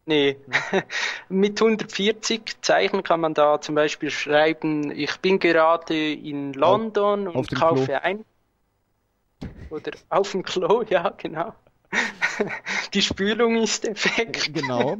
[0.05, 0.37] Nee,
[1.29, 7.35] mit 140 Zeichen kann man da zum Beispiel schreiben, ich bin gerade in London auf,
[7.35, 7.97] und auf kaufe Klo.
[8.01, 8.25] ein.
[9.69, 11.53] Oder auf dem Klo, ja, genau.
[12.93, 14.53] Die Spülung ist defekt.
[14.53, 14.97] Genau.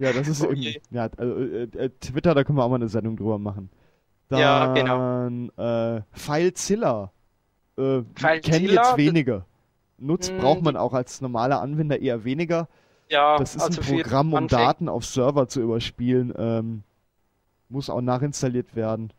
[0.00, 0.80] Ja, das ist okay.
[0.90, 3.68] ja, also, äh, äh, Twitter, da können wir auch mal eine Sendung drüber machen.
[4.28, 5.96] Dann, ja, genau.
[5.96, 7.12] Äh, FileZilla.
[7.76, 9.44] Äh, kennen jetzt wenige.
[9.98, 12.66] Nutzt hm, braucht man auch als normaler Anwender eher weniger.
[13.10, 16.32] Ja, das ist also ein Programm, um Daten auf Server zu überspielen.
[16.34, 16.82] Ähm,
[17.68, 19.12] muss auch nachinstalliert werden.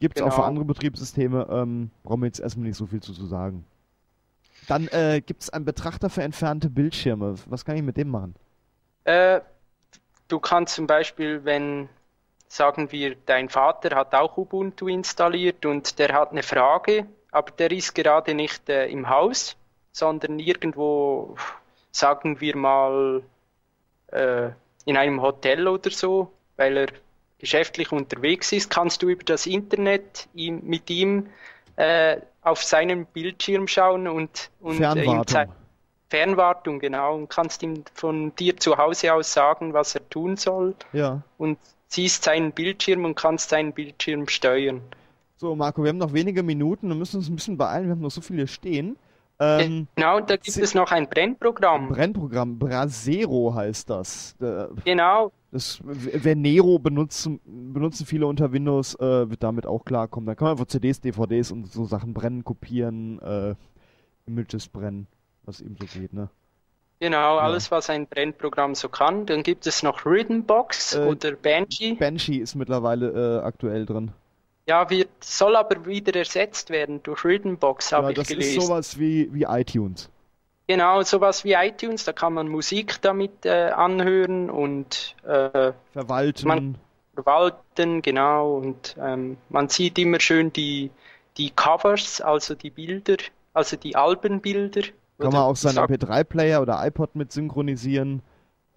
[0.00, 0.32] Gibt es genau.
[0.32, 0.48] auch für genau.
[0.48, 1.46] andere Betriebssysteme.
[1.50, 3.66] Ähm, brauchen wir jetzt erstmal nicht so viel zu, zu sagen.
[4.66, 7.34] Dann äh, gibt es einen Betrachter für entfernte Bildschirme.
[7.46, 8.34] Was kann ich mit dem machen?
[9.04, 9.40] Äh,
[10.28, 11.88] Du kannst zum Beispiel, wenn,
[12.48, 17.70] sagen wir, dein Vater hat auch Ubuntu installiert und der hat eine Frage, aber der
[17.72, 19.56] ist gerade nicht äh, im Haus,
[19.92, 21.36] sondern irgendwo,
[21.90, 23.22] sagen wir mal,
[24.08, 24.50] äh,
[24.84, 26.88] in einem Hotel oder so, weil er
[27.38, 31.28] geschäftlich unterwegs ist, kannst du über das Internet ihm, mit ihm
[31.76, 35.52] äh, auf seinen Bildschirm schauen und, und äh, ihm zeigen.
[36.08, 40.74] Fernwartung, genau, und kannst ihm von dir zu Hause aus sagen, was er tun soll.
[40.92, 41.22] Ja.
[41.36, 44.80] Und siehst seinen Bildschirm und kannst seinen Bildschirm steuern.
[45.36, 48.00] So, Marco, wir haben noch wenige Minuten und müssen uns ein bisschen beeilen, wir haben
[48.00, 48.96] noch so viele stehen.
[49.40, 51.88] Ähm, genau, und da gibt es noch ein Brennprogramm.
[51.88, 54.34] Brennprogramm, Brasero heißt das.
[54.84, 55.30] Genau.
[55.52, 60.26] Das, wer Nero benutzen, benutzen viele unter Windows, äh, wird damit auch klarkommen.
[60.26, 63.54] Da kann man einfach CDs, DVDs und so Sachen brennen, kopieren, äh,
[64.26, 65.06] Images brennen
[65.48, 66.28] was eben so geht, ne?
[67.00, 67.42] Genau, ja.
[67.42, 69.24] alles, was ein Brennprogramm so kann.
[69.26, 71.94] Dann gibt es noch Rhythmbox äh, oder Banshee.
[71.94, 74.10] Banshee ist mittlerweile äh, aktuell drin.
[74.66, 78.56] Ja, wird, soll aber wieder ersetzt werden durch Rhythmbox, habe ja, ich gelesen.
[78.56, 80.10] Das ist sowas wie, wie iTunes.
[80.66, 86.48] Genau, sowas wie iTunes, da kann man Musik damit äh, anhören und äh, verwalten.
[86.48, 86.78] Man,
[87.14, 88.56] verwalten, genau.
[88.56, 90.90] Und ähm, man sieht immer schön die,
[91.38, 93.16] die Covers, also die Bilder,
[93.54, 94.82] also die Albenbilder
[95.18, 98.22] kann man auch seinen MP3-Player oder iPod mit synchronisieren.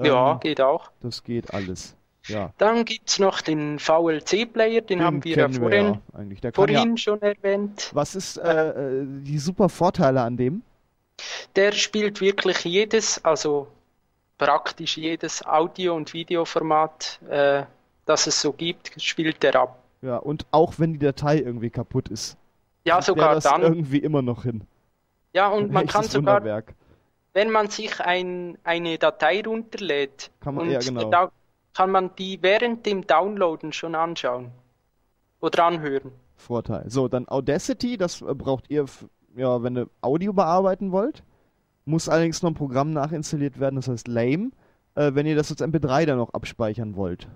[0.02, 0.92] Ja, ähm, geht auch.
[1.02, 1.96] Das geht alles.
[2.28, 2.54] Ja.
[2.58, 6.52] Dann gibt es noch den VLC-Player, den, den, haben wir ja vorhin, wir ja.
[6.54, 7.90] vorhin schon erwähnt.
[7.94, 10.62] Was ist äh, äh, die super Vorteile an dem?
[11.56, 13.68] Der spielt wirklich jedes, also
[14.38, 17.64] praktisch jedes Audio- und Videoformat, äh,
[18.06, 19.80] das es so gibt, spielt der ab.
[20.02, 22.38] Ja, und auch wenn die Datei irgendwie kaputt ist.
[22.84, 23.62] Ja, sogar dann.
[23.62, 24.64] irgendwie immer noch hin.
[25.34, 26.74] Ja, und man kann sogar, Wunderwerk.
[27.34, 31.10] wenn man sich ein, eine Datei runterlädt, kann man, ja, genau.
[31.10, 31.32] da
[31.74, 34.52] kann man die während dem Downloaden schon anschauen
[35.40, 36.12] oder anhören.
[36.36, 36.90] Vorteil.
[36.90, 38.86] So, dann Audacity, das äh, braucht ihr,
[39.36, 41.24] ja, wenn ihr Audio bearbeiten wollt.
[41.86, 44.52] Muss allerdings noch ein Programm nachinstalliert werden, das heißt Lame,
[44.96, 47.28] äh, wenn ihr das als MP3 dann noch abspeichern wollt.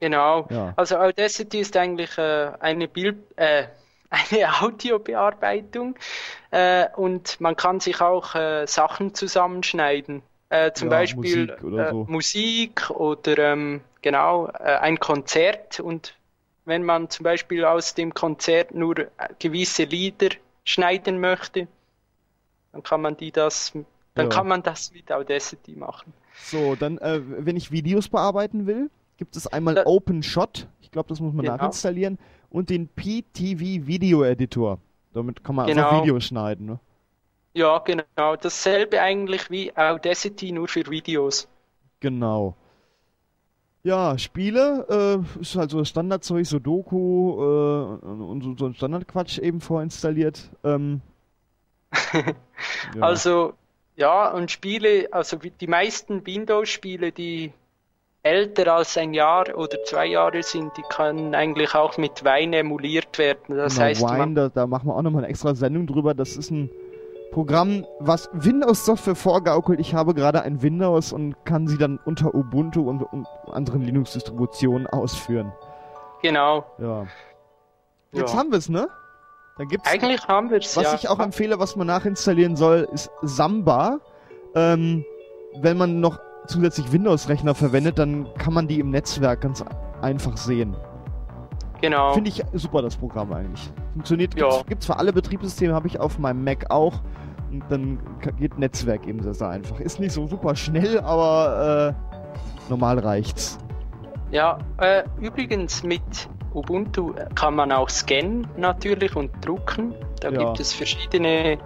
[0.00, 0.46] Genau.
[0.50, 0.72] Ja.
[0.76, 3.64] Also Audacity ist eigentlich äh, eine Bild, äh,
[4.10, 5.96] eine Audiobearbeitung
[6.50, 10.22] äh, und man kann sich auch äh, Sachen zusammenschneiden.
[10.48, 12.04] Äh, zum Ja, Beispiel Musik oder äh, so.
[12.08, 16.14] Musik oder ähm, genau äh, ein Konzert und
[16.64, 20.28] wenn man zum Beispiel aus dem Konzert nur äh, gewisse Lieder
[20.64, 21.66] schneiden möchte,
[22.72, 23.72] dann kann man die das,
[24.14, 24.28] dann Ja.
[24.28, 26.12] kann man das mit Audacity machen.
[26.42, 30.68] So, dann, wenn ich Videos bearbeiten will, gibt es einmal Da- OpenShot.
[30.80, 31.56] Ich glaube, das muss man Genau.
[31.56, 32.18] nachinstallieren.
[32.56, 34.78] Und den PTV Video Editor.
[35.12, 36.00] Damit kann man Genau.
[36.00, 36.64] Videos schneiden.
[36.64, 36.80] Ne?
[37.52, 41.48] Ja, genau, dasselbe eigentlich wie Audacity nur für Videos.
[42.00, 42.56] Genau.
[43.82, 44.86] Ja, Spiele,
[45.36, 50.50] äh, ist halt so Standardzeug, Sudoku äh, und so, so ein Standardquatsch eben vorinstalliert.
[50.64, 51.02] Ähm,
[52.14, 52.22] ja.
[53.02, 53.52] Also,
[53.96, 57.52] ja, und Spiele, also die meisten Windows-Spiele, die
[58.26, 63.16] älter als ein Jahr oder zwei Jahre sind, die können eigentlich auch mit Wine emuliert
[63.18, 63.56] werden.
[63.56, 66.14] Das Genau, heißt, Wine, man, da, da machen wir auch nochmal eine extra Sendung drüber.
[66.14, 66.70] Das ist ein
[67.32, 69.78] Programm, was Windows-Software vorgaukelt.
[69.80, 74.86] Ich habe gerade ein Windows und kann sie dann unter Ubuntu und, und anderen Linux-Distributionen
[74.86, 75.52] ausführen.
[76.22, 76.64] genau.
[76.78, 77.06] Ja.
[78.12, 78.38] Jetzt Ja.
[78.38, 78.88] haben wir es, ne?
[79.58, 80.94] Dann gibt's Eigentlich haben wir es Was ja.
[80.94, 83.98] ich auch empfehle, was man nachinstallieren soll, ist Samba.
[84.54, 85.04] Ähm,
[85.60, 89.64] wenn man noch zusätzlich Windows-Rechner verwendet, dann kann man die im Netzwerk ganz
[90.02, 90.76] einfach sehen.
[91.80, 92.12] genau.
[92.14, 93.70] Finde ich super, das Programm eigentlich.
[93.92, 94.48] Funktioniert, Ja.
[94.48, 96.94] gibt's, gibt's für alle Betriebssysteme, habe ich auf meinem Mac auch.
[97.50, 97.98] Und dann
[98.38, 99.78] geht Netzwerk eben sehr, sehr einfach.
[99.80, 103.58] Ist nicht so super schnell, aber äh, normal reicht's.
[104.32, 106.02] Ja, äh, übrigens mit
[106.54, 109.94] Ubuntu kann man auch scannen natürlich und drucken.
[110.20, 110.38] Da Ja.
[110.38, 111.58] gibt es verschiedene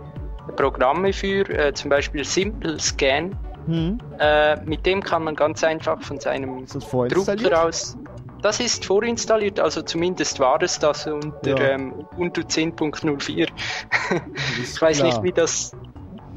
[0.57, 3.31] Programme für, äh, zum Beispiel Simple Scan.
[3.67, 3.99] Hm?
[4.19, 6.65] Äh, mit dem kann man ganz einfach von seinem?
[6.67, 7.97] Drucker aus.
[8.43, 11.59] Das ist vorinstalliert, also zumindest war es das unter Ja.
[11.73, 13.49] ähm, Ubuntu 10.04.
[13.51, 14.21] Das
[14.63, 15.09] ist Ich weiß klar.
[15.09, 15.73] nicht, wie das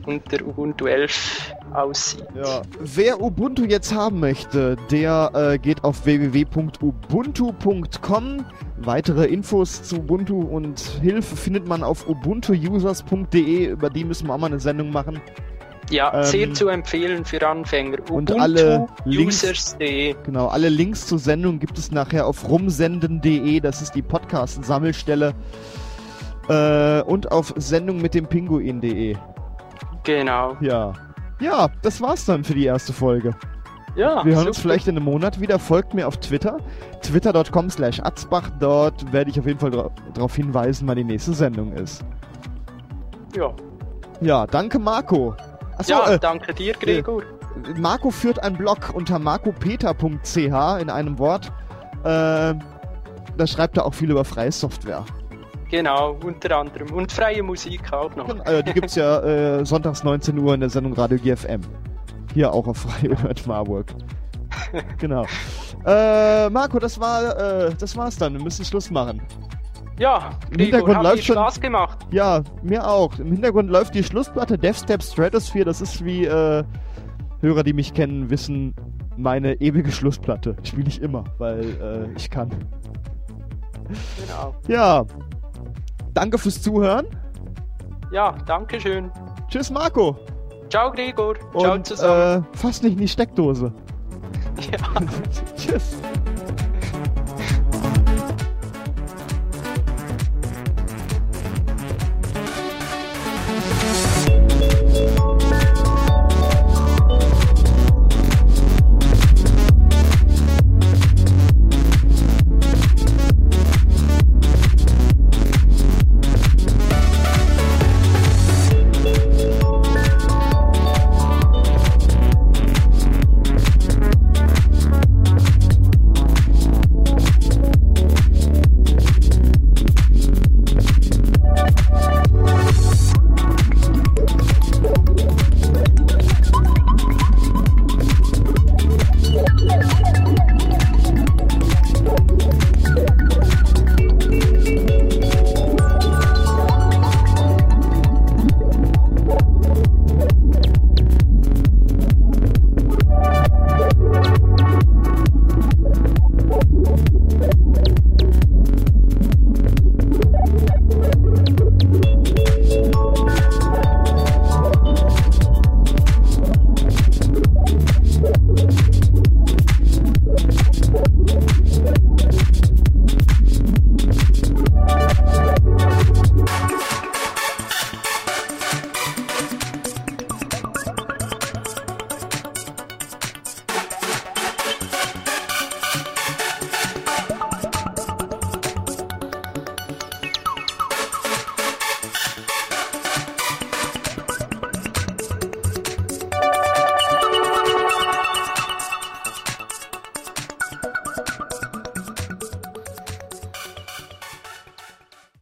[0.05, 2.25] unter Ubuntu 11 aussieht.
[2.35, 2.61] Ja.
[2.77, 8.45] Wer Ubuntu jetzt haben möchte, der äh, geht auf www.ubuntu.com.
[8.79, 13.67] Weitere Infos zu Ubuntu und Hilfe findet man auf ubuntuusers.de.
[13.67, 15.21] Über die müssen wir auch mal eine Sendung machen.
[15.93, 17.97] Ja, Ähm, sehr zu empfehlen für Anfänger.
[18.09, 19.75] und alle Links-.
[20.23, 23.59] Genau, alle Links zur Sendung gibt es nachher auf rumsenden.de.
[23.59, 25.33] Das ist die Podcast-Sammelstelle.
[26.49, 29.15] Äh, und auf Sendung mit dem Pinguin.de.
[30.03, 30.57] Genau.
[30.61, 30.93] Ja.
[31.39, 33.35] Ja, das war's dann für die erste Folge.
[33.95, 34.69] Ja, Wir hören uns super.
[34.69, 35.59] vielleicht in einem Monat wieder.
[35.59, 36.57] Folgt mir auf Twitter.
[37.03, 38.49] Twitter.com slash Atzbach.
[38.59, 42.03] Dort werde ich auf jeden Fall dra darauf hinweisen, wann die nächste Sendung ist.
[43.35, 43.53] Ja,
[44.21, 45.35] Ja, danke Marco.
[45.77, 47.23] Achso, ja äh, danke dir, Gregor.
[47.77, 51.51] Marco führt einen Blog unter marcopeter.ch in einem Wort.
[52.03, 52.55] Äh,
[53.37, 55.05] da schreibt er auch viel über freie Software.
[55.69, 56.91] Genau, unter anderem.
[56.93, 58.45] Und freie Musik auch noch.
[58.45, 59.19] Äh, die gibt's ja
[59.59, 61.61] äh, sonntags 19 Uhr in der Sendung Radio GFM.
[62.33, 63.87] Hier auch auf Radio Hört Marburg.
[64.99, 65.25] genau.
[65.85, 68.33] Äh, Marco, das war, äh, das war's dann.
[68.33, 69.21] Wir müssen Schluss machen.
[69.99, 71.99] Ja, Im Hintergrund mir läuft schon- Spaß gemacht.
[72.11, 73.17] Ja, mir auch.
[73.19, 75.65] Im Hintergrund läuft die Schlussplatte Deathstep Stratosphere.
[75.65, 76.63] Das ist wie äh,
[77.41, 78.73] Hörer, die mich kennen, wissen,
[79.17, 80.55] meine ewige Schlussplatte.
[80.63, 82.49] Spiele ich immer, weil äh, ich kann.
[84.25, 84.55] Genau.
[84.67, 85.05] Ja.
[86.13, 87.05] Danke fürs Zuhören.
[88.11, 89.11] Ja, danke schön.
[89.49, 90.17] Tschüss, Marco.
[90.69, 91.35] Ciao, Gregor.
[91.57, 92.43] Ciao Und zusammen.
[92.53, 93.71] äh, fass nicht in die Steckdose.
[94.71, 95.01] ja.
[95.55, 95.97] Tschüss.